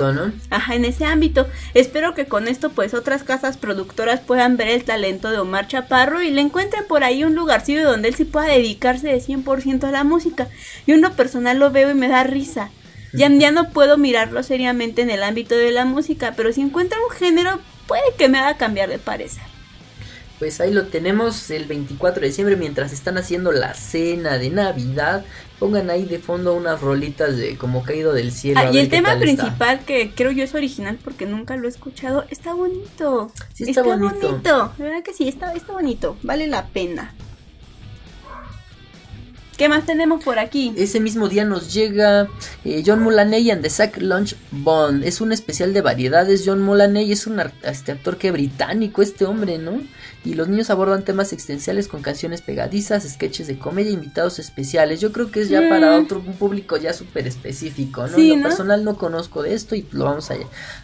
[0.52, 1.48] Ajá, en ese ámbito.
[1.74, 6.22] Espero que con esto, pues, otras casas productoras puedan ver el talento de Omar Chaparro
[6.22, 9.92] y le encuentren por ahí un lugarcillo donde él sí pueda dedicarse de 100% a
[9.92, 10.50] la música.
[10.86, 12.70] Yo en lo personal lo veo y me da risa.
[13.14, 17.00] Ya, ya no puedo mirarlo seriamente en el ámbito de la música, pero si encuentro
[17.10, 19.44] un género, puede que me haga cambiar de parecer.
[20.40, 25.26] Pues ahí lo tenemos el 24 de diciembre mientras están haciendo la cena de Navidad.
[25.58, 28.60] Pongan ahí de fondo unas rolitas de como caído del cielo.
[28.64, 32.24] Ah, y el tema principal que creo yo es original porque nunca lo he escuchado,
[32.30, 33.32] está bonito.
[33.54, 34.74] Sí, está, bonito.
[34.78, 36.18] De verdad que sí, está, está bonito.
[36.22, 37.16] Vale la pena.
[39.58, 40.72] ¿Qué más tenemos por aquí?
[40.78, 42.28] Ese mismo día nos llega
[42.64, 45.04] eh, John Mulaney and the Sack Lunch Bond.
[45.04, 46.44] Es un especial de variedades.
[46.46, 49.82] John Mulaney es un este actor que británico, este hombre, ¿no?
[50.28, 55.00] Y los niños abordan temas extensiales con canciones pegadizas, sketches de comedia, invitados especiales.
[55.00, 55.70] Yo creo que es ya mm.
[55.70, 58.18] para otro público ya súper específico, ¿no?
[58.18, 60.36] en lo personal no conozco de esto y lo vamos a,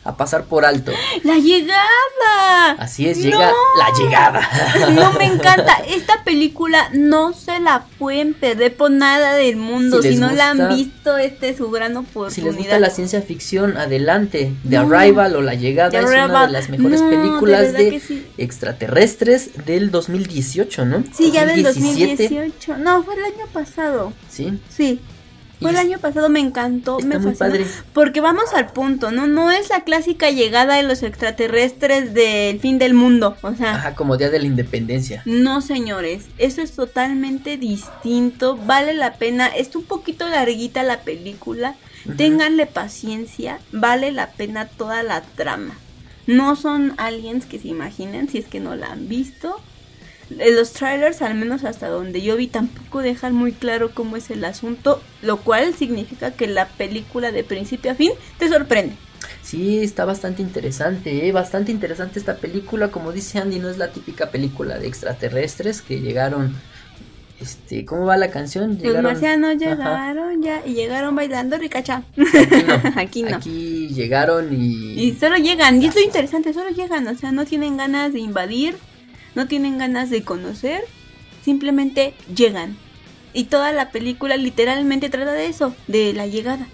[0.05, 0.93] a pasar por alto.
[1.23, 2.71] La llegada.
[2.77, 4.49] Así es, llega la llegada.
[4.93, 5.73] No me encanta.
[5.89, 10.01] Esta película no se la pueden perder por nada del mundo.
[10.01, 12.33] Si, no la han visto, este es su gran oportunidad.
[12.33, 14.53] Si les gusta la ciencia ficción, adelante.
[14.69, 19.32] The Arrival o La Llegada es una de las mejores películas de, de extraterrestres
[19.65, 21.03] del 2018, ¿no?
[21.13, 22.77] Sí, ya del 2018.
[22.77, 24.13] No, fue el año pasado.
[24.29, 24.59] Sí.
[24.69, 24.99] Sí.
[25.63, 27.65] Fue el año pasado, me encantó, me fascinó.
[27.93, 29.27] Porque vamos al punto, ¿no?
[29.27, 33.75] No es la clásica llegada de los extraterrestres del fin del mundo, o sea.
[33.75, 35.21] Ajá, como Día de la Independencia.
[35.25, 41.75] No, señores, eso es totalmente distinto, vale la pena, es un poquito larguita la película,
[42.17, 45.77] ténganle paciencia, vale la pena toda la trama.
[46.27, 49.59] No son aliens que se imaginen si es que no la han visto.
[50.39, 54.29] Eh, los trailers, al menos hasta donde yo vi, tampoco dejan muy claro cómo es
[54.29, 58.95] el asunto, lo cual significa que la película de principio a fin te sorprende.
[59.41, 61.31] Sí, está bastante interesante, ¿eh?
[61.31, 62.89] bastante interesante esta película.
[62.89, 66.55] Como dice Andy, no es la típica película de extraterrestres que llegaron
[67.43, 68.77] este, ¿cómo va la canción?
[68.77, 69.03] Llegaron...
[69.03, 72.03] Los marcianos llegaron ya y llegaron bailando ricacha.
[72.95, 73.35] Aquí no.
[73.35, 74.93] Aquí llegaron y...
[74.93, 78.19] Y solo llegan, y es lo interesante, solo llegan, o sea, no tienen ganas de
[78.19, 78.75] invadir,
[79.35, 80.81] no tienen ganas de conocer,
[81.43, 82.77] simplemente llegan.
[83.33, 86.67] Y toda la película literalmente trata de eso, de la llegada.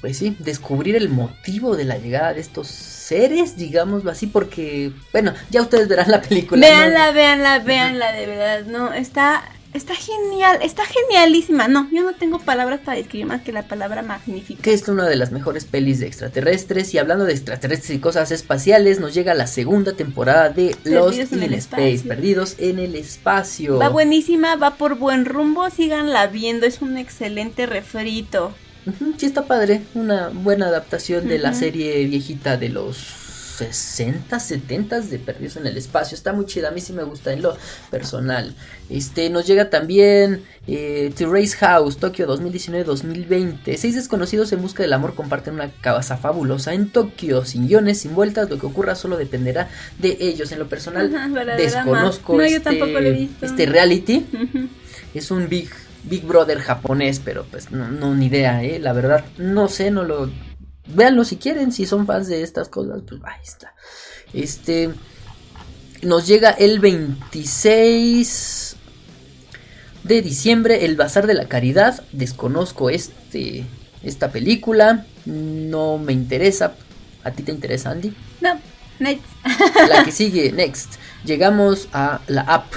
[0.00, 5.32] Pues sí, descubrir el motivo de la llegada de estos seres, digámoslo así, porque, bueno,
[5.50, 6.66] ya ustedes verán la película.
[6.66, 9.44] Véanla, véanla, véanla, de verdad, no, está
[9.74, 11.66] Está genial, está genialísima.
[11.66, 14.62] No, yo no tengo palabras para describir más que la palabra magnífica.
[14.62, 16.92] Que es una de las mejores pelis de extraterrestres.
[16.92, 21.32] Y hablando de extraterrestres y cosas espaciales, nos llega la segunda temporada de Los Lost
[21.32, 23.78] in Space, Perdidos en el Espacio.
[23.78, 25.70] Va buenísima, va por buen rumbo.
[25.70, 28.52] Síganla viendo, es un excelente refrito.
[29.16, 33.21] sí está padre, una buena adaptación de la serie viejita de los
[33.56, 36.14] 60, 70 de Perdidos en el Espacio.
[36.14, 37.56] Está muy chida, a mí sí me gusta en lo
[37.90, 38.54] personal.
[38.88, 43.76] Este, nos llega también eh, To Race House, Tokio 2019-2020.
[43.76, 48.14] Seis desconocidos en busca del amor comparten una casa fabulosa en Tokio, sin guiones, sin
[48.14, 48.48] vueltas.
[48.48, 50.50] Lo que ocurra solo dependerá de ellos.
[50.52, 51.10] En lo personal,
[51.56, 54.26] desconozco este, este, reality.
[55.14, 55.68] Es un Big
[56.04, 60.02] Big Brother japonés, pero pues no, no ni idea, eh, la verdad, no sé, no
[60.02, 60.28] lo
[60.86, 63.74] véanlo si quieren, si son fans de estas cosas, pues ahí está.
[64.32, 64.90] Este
[66.02, 68.76] nos llega el 26
[70.02, 72.02] de diciembre el Bazar de la Caridad.
[72.12, 73.64] Desconozco este
[74.02, 76.74] esta película, no me interesa.
[77.24, 78.12] ¿A ti te interesa, Andy?
[78.40, 78.58] No,
[78.98, 79.24] next.
[79.88, 80.94] La que sigue, next.
[81.24, 82.72] Llegamos a la app.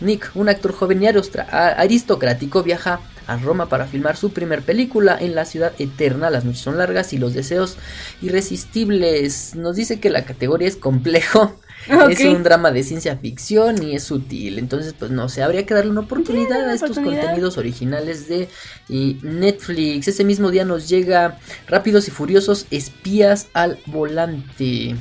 [0.00, 5.34] Nick, un actor joven y aristocrático, viaja a Roma para filmar su primer película en
[5.34, 6.30] la ciudad eterna.
[6.30, 7.76] Las noches son largas y los deseos
[8.22, 9.54] irresistibles.
[9.54, 11.58] Nos dice que la categoría es complejo.
[12.10, 14.58] Es un drama de ciencia ficción y es sutil.
[14.58, 18.48] Entonces, pues no sé, habría que darle una oportunidad a estos contenidos originales de
[18.88, 20.08] Netflix.
[20.08, 24.96] Ese mismo día nos llega Rápidos y Furiosos Espías al Volante.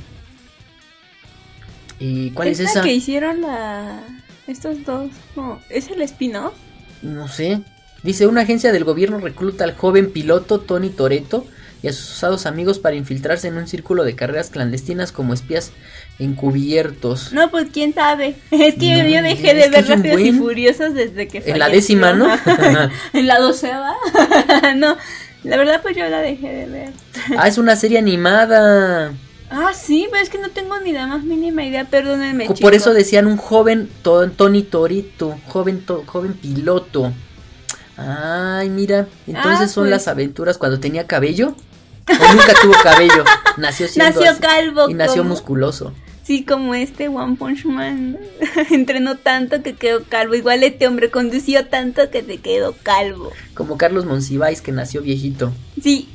[2.00, 2.82] ¿Y cuál es, esa?
[2.82, 4.04] que hicieron la...
[4.46, 5.10] estos dos.
[5.70, 6.54] ¿Es el spin-off?
[7.02, 7.64] No sé.
[8.06, 11.44] Dice, una agencia del gobierno recluta al joven piloto Tony Toreto
[11.82, 15.72] y a sus usados amigos para infiltrarse en un círculo de carreras clandestinas como espías
[16.20, 17.34] encubiertos.
[17.34, 18.36] No, pues quién sabe.
[18.52, 22.28] Es que yo dejé de ver Rápidos y Furiosos desde que En la décima, ¿no?
[23.14, 23.96] en la doceava.
[24.76, 24.98] no,
[25.44, 26.90] la verdad pues yo la dejé de ver.
[27.40, 29.14] ah, es una serie animada.
[29.50, 32.50] Ah, sí, pero es que no tengo ni la más mínima idea, perdónenme.
[32.62, 37.12] Por eso decían un joven Tony Torito, joven, joven piloto.
[37.98, 40.08] Ay, mira, entonces ah, son las pues.
[40.10, 41.56] aventuras cuando tenía cabello.
[42.08, 43.24] O nunca tuvo cabello,
[43.58, 44.90] nació siendo Nació calvo.
[44.90, 45.94] Y nació musculoso.
[46.24, 48.18] Sí, como este One Punch Man.
[48.72, 50.36] Entrenó tanto que quedó calvo.
[50.36, 53.32] Igual este hombre condució tanto que te quedó calvo.
[53.54, 55.54] Como Carlos Monsiváis que nació viejito.
[55.82, 56.10] Sí.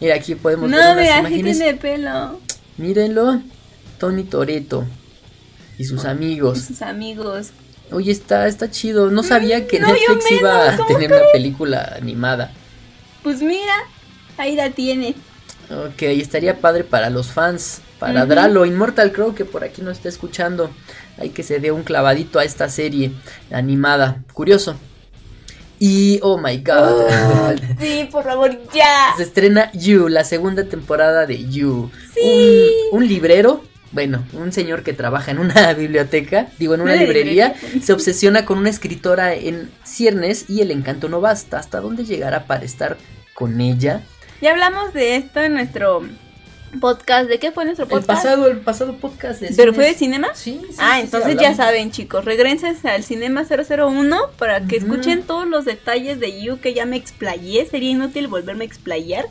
[0.00, 1.58] mira, aquí podemos ver unas imágenes.
[1.58, 2.40] tiene pelo.
[2.76, 3.40] Mírenlo.
[3.98, 4.84] Tony Toreto
[5.78, 6.58] y sus amigos.
[6.58, 7.50] Y sus amigos.
[7.90, 9.10] Oye, está, está chido.
[9.10, 12.52] No sabía que Netflix iba a tener una película animada.
[13.22, 13.74] Pues mira,
[14.36, 15.14] ahí la tiene.
[15.70, 17.82] Ok, estaría padre para los fans.
[17.98, 20.70] Para Dralo, Immortal Crow, que por aquí no está escuchando.
[21.18, 23.10] Hay que se dé un clavadito a esta serie
[23.50, 24.22] animada.
[24.32, 24.76] Curioso.
[25.80, 27.06] Y, oh my god.
[27.08, 29.14] Oh, sí, por favor, ya.
[29.16, 31.90] Se estrena You, la segunda temporada de You.
[32.14, 32.70] Sí.
[32.92, 33.62] un librero
[33.92, 38.58] bueno, un señor que trabaja en una biblioteca, digo en una librería, se obsesiona con
[38.58, 41.58] una escritora en ciernes y el encanto no basta.
[41.58, 42.98] ¿Hasta dónde llegará para estar
[43.34, 44.02] con ella?
[44.40, 46.02] Ya hablamos de esto en nuestro
[46.80, 47.28] podcast.
[47.28, 48.08] ¿De qué fue nuestro podcast?
[48.08, 50.28] El pasado, el pasado podcast de ¿Pero fue de cinema?
[50.34, 50.60] Sí.
[50.68, 52.24] sí ah, entonces ya saben, chicos.
[52.24, 56.96] Regresen al Cinema 001 para que escuchen todos los detalles de You que ya me
[56.96, 57.66] explayé.
[57.66, 59.24] Sería inútil volverme a explayar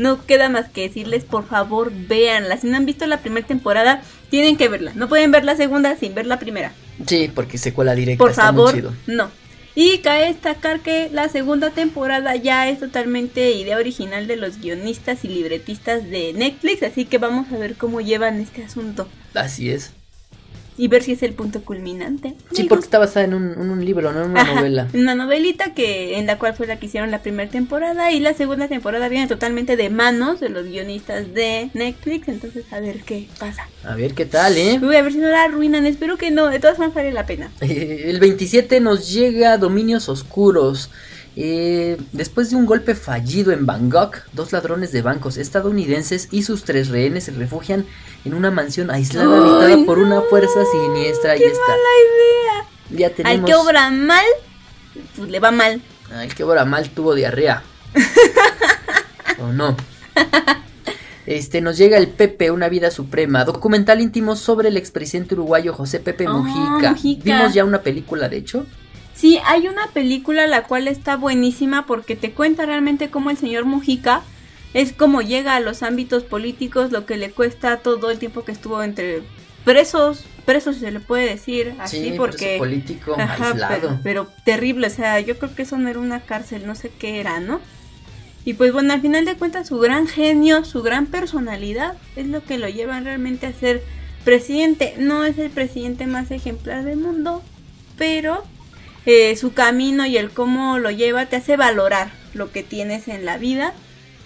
[0.00, 2.56] no queda más que decirles, por favor, véanla.
[2.56, 4.92] Si no han visto la primera temporada, tienen que verla.
[4.94, 6.72] No pueden ver la segunda sin ver la primera.
[7.06, 8.24] Sí, porque secuela directa.
[8.24, 9.30] Por favor, no.
[9.74, 15.24] Y cabe destacar que la segunda temporada ya es totalmente idea original de los guionistas
[15.24, 19.06] y libretistas de Netflix, así que vamos a ver cómo llevan este asunto.
[19.34, 19.92] Así es
[20.80, 22.34] y ver si es el punto culminante.
[22.52, 24.88] Sí, porque está basada en un, libro, no en una novela.
[24.94, 28.32] Una novelita que en la cual fue la que hicieron la primera temporada y la
[28.32, 33.28] segunda temporada viene totalmente de manos de los guionistas de Netflix, entonces a ver qué
[33.38, 33.68] pasa.
[33.84, 34.80] A ver qué tal, ¿eh?
[34.82, 37.26] Uy, a ver si no la arruinan, espero que no, de todas maneras vale la
[37.26, 37.50] pena.
[37.60, 40.90] el 27 nos llega Dominios Oscuros.
[41.36, 46.64] Eh, después de un golpe fallido en Bangkok, dos ladrones de bancos estadounidenses y sus
[46.64, 47.86] tres rehenes se refugian
[48.24, 51.36] en una mansión aislada habitada por una fuerza siniestra.
[51.36, 52.68] ¡Qué mala idea!
[52.90, 53.40] Ya tenemos...
[53.40, 54.24] Al que obra mal,
[55.16, 55.80] pues le va mal.
[56.12, 57.62] Al que obra mal tuvo diarrea.
[59.40, 59.76] ¿O no?
[61.26, 66.00] Este, nos llega el Pepe, una vida suprema, documental íntimo sobre el expresidente uruguayo José
[66.00, 66.96] Pepe ah, Mujica.
[67.22, 68.66] Vimos ya una película, de hecho.
[69.20, 73.66] Sí, hay una película la cual está buenísima porque te cuenta realmente cómo el señor
[73.66, 74.22] Mujica
[74.72, 78.52] es como llega a los ámbitos políticos, lo que le cuesta todo el tiempo que
[78.52, 79.22] estuvo entre
[79.66, 84.00] presos, presos se le puede decir así porque político aislado.
[84.02, 87.20] Pero, terrible, o sea, yo creo que eso no era una cárcel, no sé qué
[87.20, 87.60] era, ¿no?
[88.46, 92.42] Y pues bueno, al final de cuentas su gran genio, su gran personalidad es lo
[92.42, 93.82] que lo lleva realmente a ser
[94.24, 94.94] presidente.
[94.98, 97.42] No es el presidente más ejemplar del mundo,
[97.98, 98.44] pero
[99.06, 103.24] eh, su camino y el cómo lo lleva te hace valorar lo que tienes en
[103.24, 103.72] la vida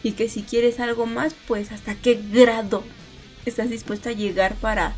[0.02, 2.84] y que si quieres algo más, pues hasta qué grado
[3.46, 4.94] estás dispuesta a llegar para,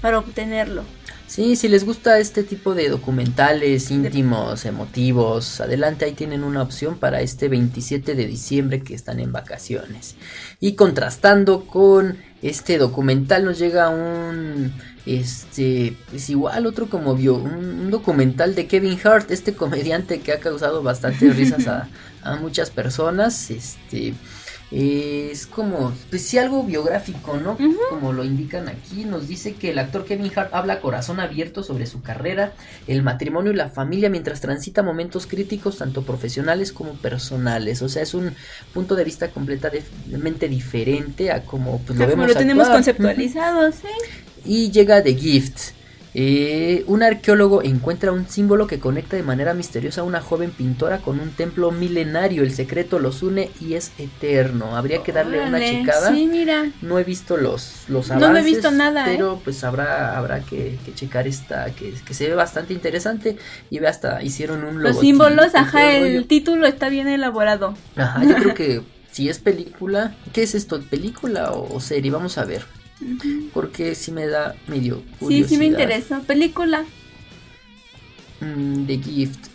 [0.00, 0.84] para obtenerlo.
[1.26, 6.98] Sí, si les gusta este tipo de documentales íntimos, emotivos, adelante, ahí tienen una opción
[6.98, 10.16] para este 27 de diciembre que están en vacaciones.
[10.60, 14.74] Y contrastando con este documental nos llega un
[15.06, 20.40] este pues igual otro como vio un, documental de Kevin Hart este comediante que ha
[20.40, 21.88] causado bastantes risas a,
[22.22, 24.14] a muchas personas este
[24.72, 27.58] es como, pues sí, algo biográfico, ¿no?
[27.90, 31.84] Como lo indican aquí, nos dice que el actor Kevin Hart habla corazón abierto sobre
[31.84, 32.54] su carrera,
[32.86, 37.82] el matrimonio y la familia mientras transita momentos críticos, tanto profesionales como personales.
[37.82, 38.34] O sea, es un
[38.72, 42.28] punto de vista completamente diferente a como pues, lo vemos.
[42.28, 43.88] lo tenemos conceptualizado, sí.
[44.44, 45.72] Y llega The Gift
[46.14, 50.98] eh, un arqueólogo encuentra un símbolo que conecta de manera misteriosa a una joven pintora
[50.98, 52.42] con un templo milenario.
[52.42, 54.76] El secreto los une y es eterno.
[54.76, 56.12] Habría que darle una checada.
[56.12, 56.70] Sí, mira.
[56.82, 58.30] No he visto los, los avances.
[58.30, 59.04] No he visto nada.
[59.06, 59.40] Pero ¿eh?
[59.42, 63.38] pues habrá, habrá que, checar esta, que, se ve bastante interesante.
[63.70, 67.74] Y ve hasta hicieron un Los símbolos, ajá, el título está bien elaborado.
[67.96, 70.82] Ajá, yo creo que si es película, ¿qué es esto?
[70.82, 72.10] ¿Película o serie?
[72.10, 72.81] Vamos a ver.
[73.52, 75.48] Porque si me da medio curiosidad.
[75.48, 76.20] Sí, sí me interesa.
[76.20, 76.84] Película.
[78.40, 79.46] Mm, The Gift.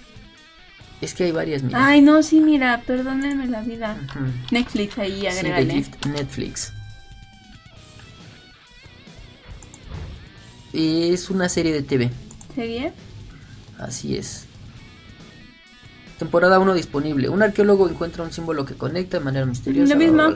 [1.02, 1.62] Es que hay varias.
[1.74, 3.98] Ay, no, sí, mira, perdónenme la vida.
[4.52, 5.62] Netflix ahí, agrégale.
[5.62, 6.74] Sí, The Gift, Netflix.
[10.74, 12.12] Es una serie de TV.
[12.56, 12.94] ¿Serie?
[13.78, 14.46] Así es.
[16.18, 17.30] Temporada 1 disponible.
[17.30, 19.94] Un arqueólogo encuentra un símbolo que conecta de manera misteriosa.
[19.94, 20.36] Lo mismo.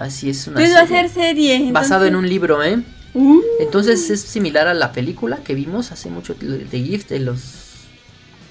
[0.00, 0.78] Así es una serie.
[0.78, 1.72] hacer serie.
[1.72, 2.82] Basado en un libro, ¿eh?
[3.12, 3.42] Uh.
[3.60, 7.40] Entonces es similar a la película que vimos hace mucho de Gift de los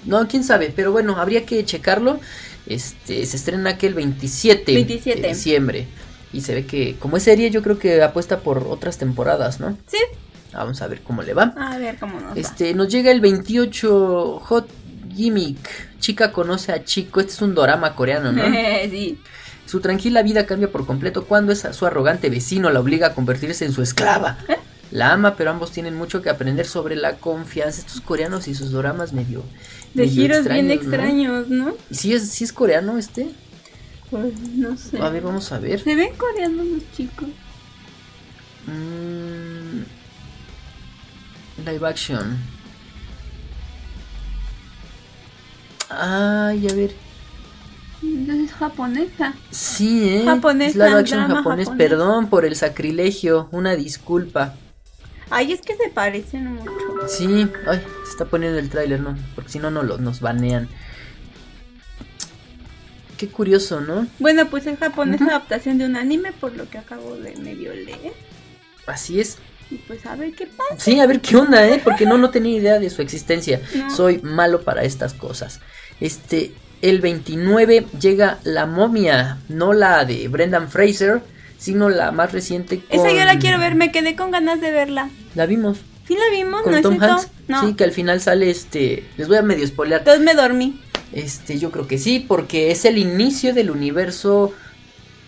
[0.04, 2.20] No, quién sabe, pero bueno, habría que checarlo.
[2.66, 5.20] Este se estrena aquel 27, 27.
[5.20, 5.86] de diciembre
[6.32, 9.76] y se ve que como es serie yo creo que apuesta por otras temporadas, ¿no?
[9.88, 9.98] Sí.
[10.52, 11.52] Vamos a ver cómo le va.
[11.56, 14.68] A ver cómo nos Este nos llega el 28 Hot
[15.12, 15.98] Gimmick.
[15.98, 17.18] Chica conoce a chico.
[17.18, 18.44] Este es un drama coreano, ¿no?
[18.90, 19.18] sí.
[19.70, 23.72] Su tranquila vida cambia por completo cuando su arrogante vecino la obliga a convertirse en
[23.72, 24.36] su esclava.
[24.48, 24.56] ¿Eh?
[24.90, 27.78] La ama, pero ambos tienen mucho que aprender sobre la confianza.
[27.78, 29.44] Estos coreanos y sus doramas medio.
[29.94, 31.76] De giros bien extraños, ¿no?
[31.88, 33.30] ¿Y si es, si es coreano este?
[34.10, 34.98] Pues no sé.
[34.98, 35.78] A ver, vamos a ver.
[35.84, 37.28] Se ven coreanos los chicos.
[38.66, 39.84] Mm,
[41.64, 42.38] live action.
[45.88, 47.09] Ay, a ver.
[48.02, 49.34] Es japonesa.
[49.50, 50.22] Sí, ¿eh?
[50.24, 50.70] Japonesa.
[50.70, 51.68] Es la action japonés.
[51.70, 53.48] Perdón por el sacrilegio.
[53.52, 54.54] Una disculpa.
[55.28, 56.72] Ay, es que se parecen mucho.
[57.08, 59.16] Sí, ay, se está poniendo el tráiler, ¿no?
[59.34, 60.68] Porque si no, no nos banean.
[63.16, 64.06] Qué curioso, ¿no?
[64.18, 68.12] Bueno, pues es japonés adaptación de un anime, por lo que acabo de medio leer.
[68.86, 69.36] Así es.
[69.70, 70.74] Y pues a ver qué pasa.
[70.78, 71.80] Sí, a ver qué onda, ¿eh?
[71.84, 73.60] Porque no, no tenía idea de su existencia.
[73.94, 75.60] Soy malo para estas cosas.
[76.00, 81.22] Este, el 29 llega La momia, no la de Brendan Fraser,
[81.58, 82.82] sino la más reciente.
[82.88, 85.10] Esa yo la quiero ver, me quedé con ganas de verla.
[85.34, 85.78] ¿La vimos?
[86.08, 87.28] Sí la vimos, ¿Con ¿no Tom Hanks?
[87.60, 89.04] Sí, que al final sale este...
[89.16, 90.00] Les voy a medio spoilear.
[90.00, 90.80] Entonces me dormí.
[91.12, 94.52] Este, yo creo que sí, porque es el inicio del universo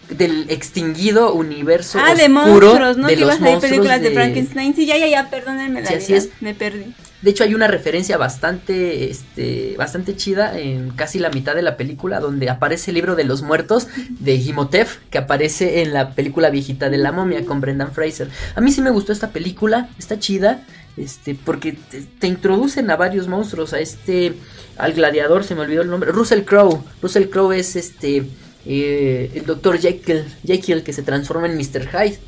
[0.08, 3.08] del extinguido universo ah, de monstruos, ¿no?
[3.08, 4.10] que ibas a ver películas de...
[4.10, 4.74] Frankenstein.
[4.74, 6.30] Sí, ya, ya, ya, perdónenme la sí, así es.
[6.40, 6.94] me perdí.
[7.22, 11.76] De hecho, hay una referencia bastante, este, bastante chida en casi la mitad de la
[11.76, 16.50] película, donde aparece el libro de los muertos de Himotep, que aparece en la película
[16.50, 18.28] viejita de la momia con Brendan Fraser.
[18.56, 20.64] A mí sí me gustó esta película, está chida,
[20.96, 21.78] este, porque
[22.18, 24.34] te, introducen a varios monstruos, a este,
[24.76, 26.82] al gladiador, se me olvidó el nombre, Russell Crowe.
[27.00, 28.24] Russell Crowe es este,
[28.66, 31.88] eh, el doctor Jekyll, Jekyll que se transforma en Mr.
[31.88, 32.18] Hyde.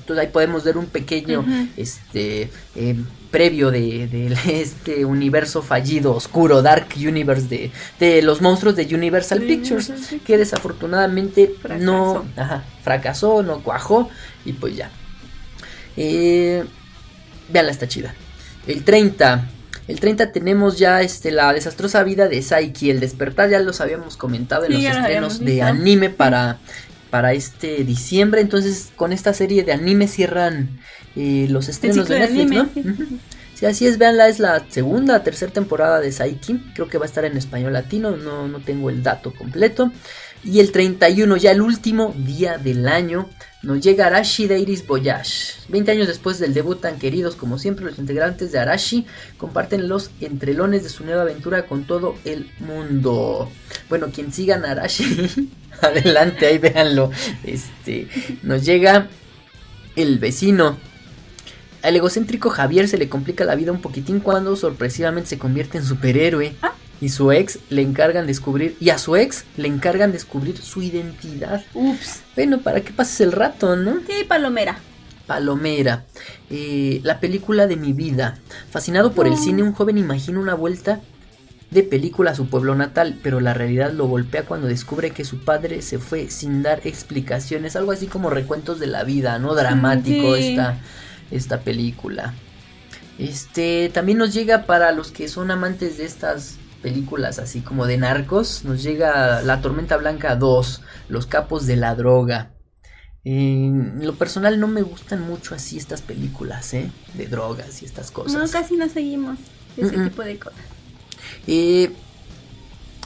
[0.00, 1.44] Entonces ahí podemos ver un pequeño,
[1.76, 2.96] este, eh,
[3.30, 9.92] previo de, este universo fallido, oscuro, Dark Universe de, los monstruos de Universal Pictures,
[10.24, 12.24] que desafortunadamente no
[12.82, 14.08] fracasó, no cuajó
[14.46, 14.90] y pues ya.
[15.96, 16.64] Eh,
[17.50, 18.14] veanla, está chida.
[18.66, 19.50] El 30.
[19.88, 22.90] El 30 tenemos ya este, la desastrosa vida de Saiki.
[22.90, 26.58] El despertar ya los habíamos comentado en los estrenos de anime para,
[27.10, 28.42] para este diciembre.
[28.42, 30.78] Entonces con esta serie de anime cierran
[31.16, 32.68] los estrenos de Netflix, ¿no?
[33.58, 36.60] Si así es, véanla, es la segunda, tercera temporada de Saiki.
[36.76, 39.90] Creo que va a estar en español latino, no, no tengo el dato completo.
[40.44, 43.28] Y el 31, ya el último día del año,
[43.64, 45.54] nos llega Arashi Dairis Voyage.
[45.70, 49.06] 20 años después del debut tan queridos como siempre, los integrantes de Arashi
[49.38, 53.50] comparten los entrelones de su nueva aventura con todo el mundo.
[53.88, 55.50] Bueno, quien siga a Arashi,
[55.82, 57.10] adelante, ahí véanlo.
[57.42, 58.06] Este,
[58.44, 59.08] nos llega
[59.96, 60.78] el vecino.
[61.82, 65.84] Al egocéntrico Javier se le complica la vida un poquitín cuando sorpresivamente se convierte en
[65.84, 66.54] superhéroe.
[66.62, 70.82] Ah y su ex le encargan descubrir y a su ex le encargan descubrir su
[70.82, 71.64] identidad.
[71.74, 72.22] Ups.
[72.34, 74.00] Bueno, para que pases el rato, ¿no?
[74.06, 74.78] Sí, Palomera.
[75.26, 76.04] Palomera,
[76.48, 78.38] eh, la película de mi vida.
[78.70, 81.00] Fascinado por el cine, un joven imagina una vuelta
[81.70, 85.40] de película a su pueblo natal, pero la realidad lo golpea cuando descubre que su
[85.40, 89.54] padre se fue sin dar explicaciones, algo así como recuentos de la vida, ¿no?
[89.54, 90.78] Dramático esta,
[91.30, 92.34] esta película.
[93.18, 97.96] Este también nos llega para los que son amantes de estas películas así como de
[97.96, 102.52] narcos, nos llega La Tormenta Blanca 2, Los Capos de la Droga.
[103.24, 106.90] En lo personal no me gustan mucho así estas películas, ¿eh?
[107.14, 108.40] De drogas y estas cosas.
[108.40, 109.38] No, casi no seguimos
[109.76, 110.60] ese tipo de cosas.
[111.46, 111.92] Eh,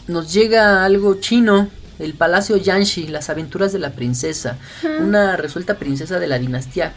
[0.07, 1.69] nos llega algo chino,
[1.99, 4.59] el Palacio Yanshi, las aventuras de la princesa.
[5.01, 6.93] Una resuelta princesa de la dinastía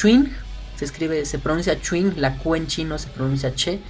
[0.00, 0.30] Qing,
[0.76, 3.80] se escribe, se pronuncia Qing, la Q en chino se pronuncia Che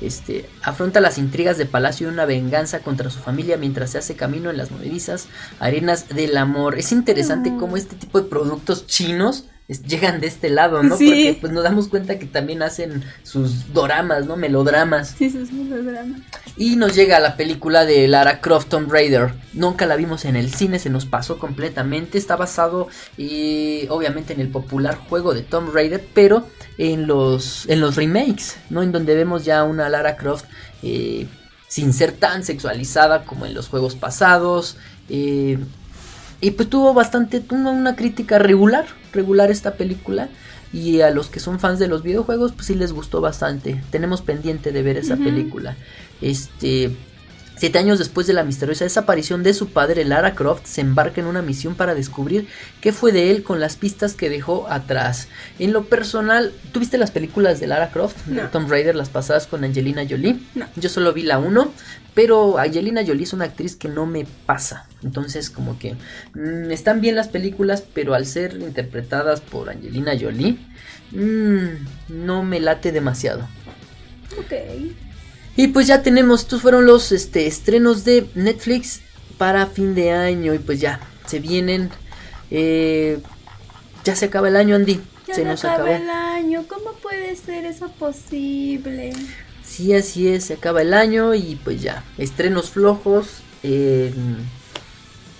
[0.00, 4.16] este, afronta las intrigas de palacio y una venganza contra su familia mientras se hace
[4.16, 5.28] camino en las movedizas
[5.58, 6.78] arenas del amor.
[6.78, 9.44] Es interesante cómo este tipo de productos chinos
[9.78, 10.90] llegan de este lado, ¿no?
[10.96, 14.36] Porque pues nos damos cuenta que también hacen sus doramas, ¿no?
[14.36, 15.14] Melodramas.
[15.16, 16.20] Sí, sus melodramas.
[16.56, 19.32] Y nos llega la película de Lara Croft Tomb Raider.
[19.52, 22.18] Nunca la vimos en el cine, se nos pasó completamente.
[22.18, 26.46] Está basado y obviamente en el popular juego de Tomb Raider, pero
[26.78, 28.82] en los, en los remakes, ¿no?
[28.82, 30.46] En donde vemos ya una Lara Croft
[30.82, 31.26] eh,
[31.68, 34.76] sin ser tan sexualizada como en los juegos pasados.
[35.08, 35.58] Eh,
[36.40, 40.28] y pues tuvo bastante, tuvo una crítica regular, regular esta película.
[40.72, 43.82] Y a los que son fans de los videojuegos, pues sí les gustó bastante.
[43.90, 45.76] Tenemos pendiente de ver esa película.
[46.20, 46.92] Este,
[47.60, 51.26] Siete años después de la misteriosa desaparición de su padre, Lara Croft se embarca en
[51.26, 52.48] una misión para descubrir
[52.80, 55.28] qué fue de él con las pistas que dejó atrás.
[55.58, 58.26] En lo personal, ¿tuviste las películas de Lara Croft?
[58.28, 58.48] No.
[58.48, 60.40] Tomb Raider, las pasadas con Angelina Jolie.
[60.54, 60.68] No.
[60.76, 61.70] Yo solo vi la 1,
[62.14, 64.88] pero Angelina Jolie es una actriz que no me pasa.
[65.02, 65.96] Entonces, como que
[66.32, 70.56] mm, están bien las películas, pero al ser interpretadas por Angelina Jolie,
[71.10, 73.46] mm, no me late demasiado.
[74.38, 74.54] Ok.
[75.60, 79.02] Y pues ya tenemos, estos fueron los este, estrenos de Netflix
[79.36, 80.54] para fin de año.
[80.54, 81.90] Y pues ya, se vienen.
[82.50, 83.20] Eh,
[84.02, 85.02] ya se acaba el año, Andy.
[85.28, 86.64] Ya se nos acaba el año.
[86.66, 89.12] ¿Cómo puede ser eso posible?
[89.62, 93.28] Sí, así es, se acaba el año y pues ya, estrenos flojos
[93.62, 94.38] en,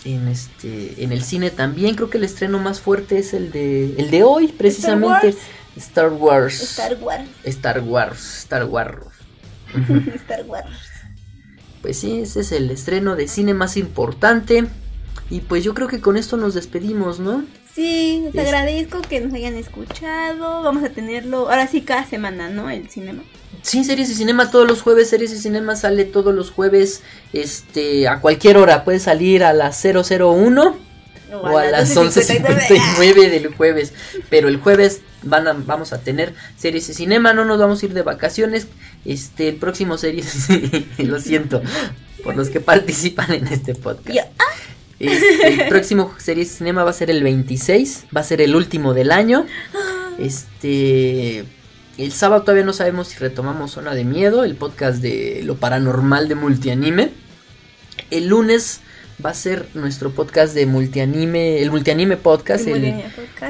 [0.04, 1.94] en este en el cine también.
[1.94, 5.34] Creo que el estreno más fuerte es el de el de hoy, precisamente.
[5.76, 6.60] Star Wars.
[6.60, 7.30] Star Wars.
[7.42, 7.80] Star Wars.
[7.80, 8.38] Star Wars.
[8.40, 9.19] Star Wars.
[11.82, 14.66] Pues sí, ese es el estreno de cine más importante.
[15.30, 17.44] Y pues yo creo que con esto nos despedimos, ¿no?
[17.74, 20.62] Sí, les agradezco que nos hayan escuchado.
[20.62, 22.68] Vamos a tenerlo ahora sí cada semana, ¿no?
[22.68, 23.22] El cinema.
[23.62, 25.08] Sí, series y cinema todos los jueves.
[25.08, 27.02] Series y cinema sale todos los jueves.
[27.32, 28.84] Este, a cualquier hora.
[28.84, 30.76] Puede salir a las 001
[31.32, 33.92] o a, las 11.59 del jueves.
[34.28, 37.32] Pero el jueves van a, vamos a tener series y cinema.
[37.34, 38.66] No nos vamos a ir de vacaciones.
[39.05, 40.48] Este, el próximo series,
[40.98, 41.62] lo siento,
[42.22, 44.18] por los que participan en este podcast.
[44.38, 44.44] Ah.
[45.01, 48.07] Este, el próximo series y cinema va a ser el 26.
[48.14, 49.46] Va a ser el último del año.
[50.18, 51.44] Este.
[51.96, 56.28] El sábado todavía no sabemos si retomamos Zona de Miedo, el podcast de lo paranormal
[56.28, 57.11] de multianime.
[58.11, 58.80] El lunes
[59.24, 63.03] va a ser nuestro podcast de multianime, el multianime podcast, el,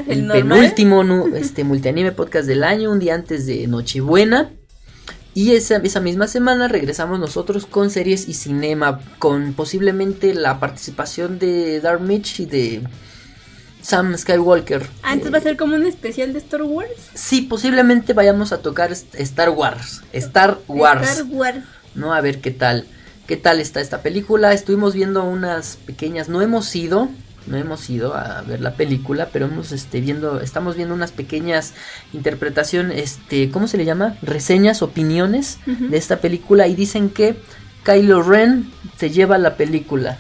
[0.09, 4.51] penúltimo este, multianime podcast del año, un día antes de Nochebuena.
[5.35, 11.39] Y esa, esa misma semana regresamos nosotros con series y cinema, con posiblemente la participación
[11.39, 12.83] de Dark Mitch y de
[13.81, 14.87] Sam Skywalker.
[15.03, 17.11] Ah, entonces va a ser como un especial de Star Wars.
[17.15, 20.03] Sí, posiblemente vayamos a tocar Star Wars.
[20.13, 21.11] Star Wars.
[21.11, 21.65] Star Wars.
[21.95, 22.87] No, a ver qué tal
[23.31, 24.53] qué tal está esta película.
[24.53, 27.09] Estuvimos viendo unas pequeñas, no hemos ido,
[27.47, 31.75] no hemos ido a ver la película, pero hemos este viendo, estamos viendo unas pequeñas
[32.13, 34.17] interpretaciones, este, ¿cómo se le llama?
[34.23, 37.37] Reseñas, opiniones de esta película y dicen que
[37.85, 40.19] Kylo Ren se lleva la película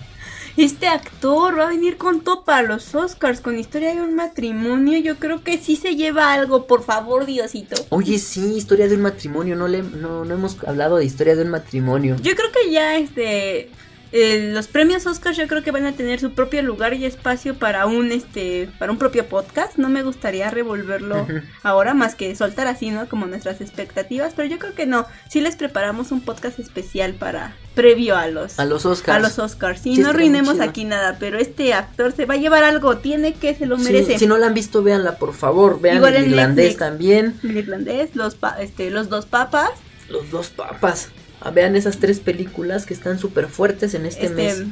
[0.56, 4.98] este actor va a venir con todo para los Oscars, con historia de un matrimonio.
[4.98, 7.76] Yo creo que sí se lleva algo, por favor, Diosito.
[7.90, 9.56] Oye, sí, historia de un matrimonio.
[9.56, 12.16] No, le, no, no hemos hablado de historia de un matrimonio.
[12.22, 13.70] Yo creo que ya, este.
[14.12, 17.86] Los premios Oscar yo creo que van a tener su propio lugar y espacio para
[17.86, 19.76] un este para un propio podcast.
[19.76, 21.26] No me gustaría revolverlo
[21.62, 23.08] ahora más que soltar así, ¿no?
[23.08, 25.06] Como nuestras expectativas, pero yo creo que no.
[25.28, 29.16] Sí les preparamos un podcast especial para previo a los a los Oscars.
[29.16, 29.80] A los Oscars.
[29.80, 33.54] Sí, no arruinemos aquí nada, pero este actor se va a llevar algo, tiene que
[33.54, 34.18] se lo merece.
[34.18, 37.38] si no la han visto, véanla por favor, vean el irlandés también.
[37.44, 39.70] El irlandés, los este los dos papas.
[40.08, 41.10] Los dos papas.
[41.50, 44.64] Vean esas tres películas que están súper fuertes en este, este, mes.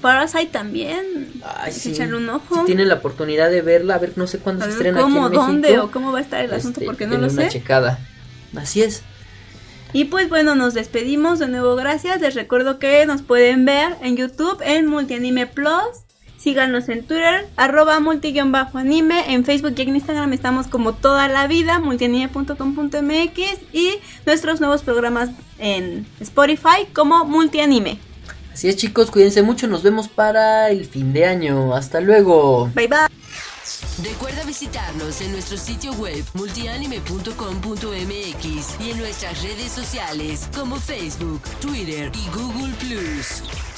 [0.00, 1.32] Parasite también.
[1.44, 1.96] Ay, sí.
[2.02, 2.60] un ojo.
[2.60, 5.36] Si tienen la oportunidad de verla, a ver, no sé cuándo se estrena ¿cómo, aquí
[5.36, 8.00] en dónde o cómo va a estar el asunto este, porque no lo una checada.
[8.56, 9.02] Así es.
[9.92, 12.20] Y pues bueno, nos despedimos de nuevo, gracias.
[12.20, 16.05] Les recuerdo que nos pueden ver en YouTube en Multianime Plus.
[16.46, 19.34] Síganos en Twitter, arroba multi-anime.
[19.34, 23.40] En Facebook y en Instagram estamos como toda la vida, multianime.com.mx.
[23.72, 27.98] Y nuestros nuevos programas en Spotify como multianime.
[28.52, 31.74] Así es chicos, cuídense mucho, nos vemos para el fin de año.
[31.74, 32.70] Hasta luego.
[32.76, 34.08] Bye bye.
[34.08, 42.12] Recuerda visitarnos en nuestro sitio web multianime.com.mx y en nuestras redes sociales como Facebook, Twitter
[42.14, 42.72] y Google⁇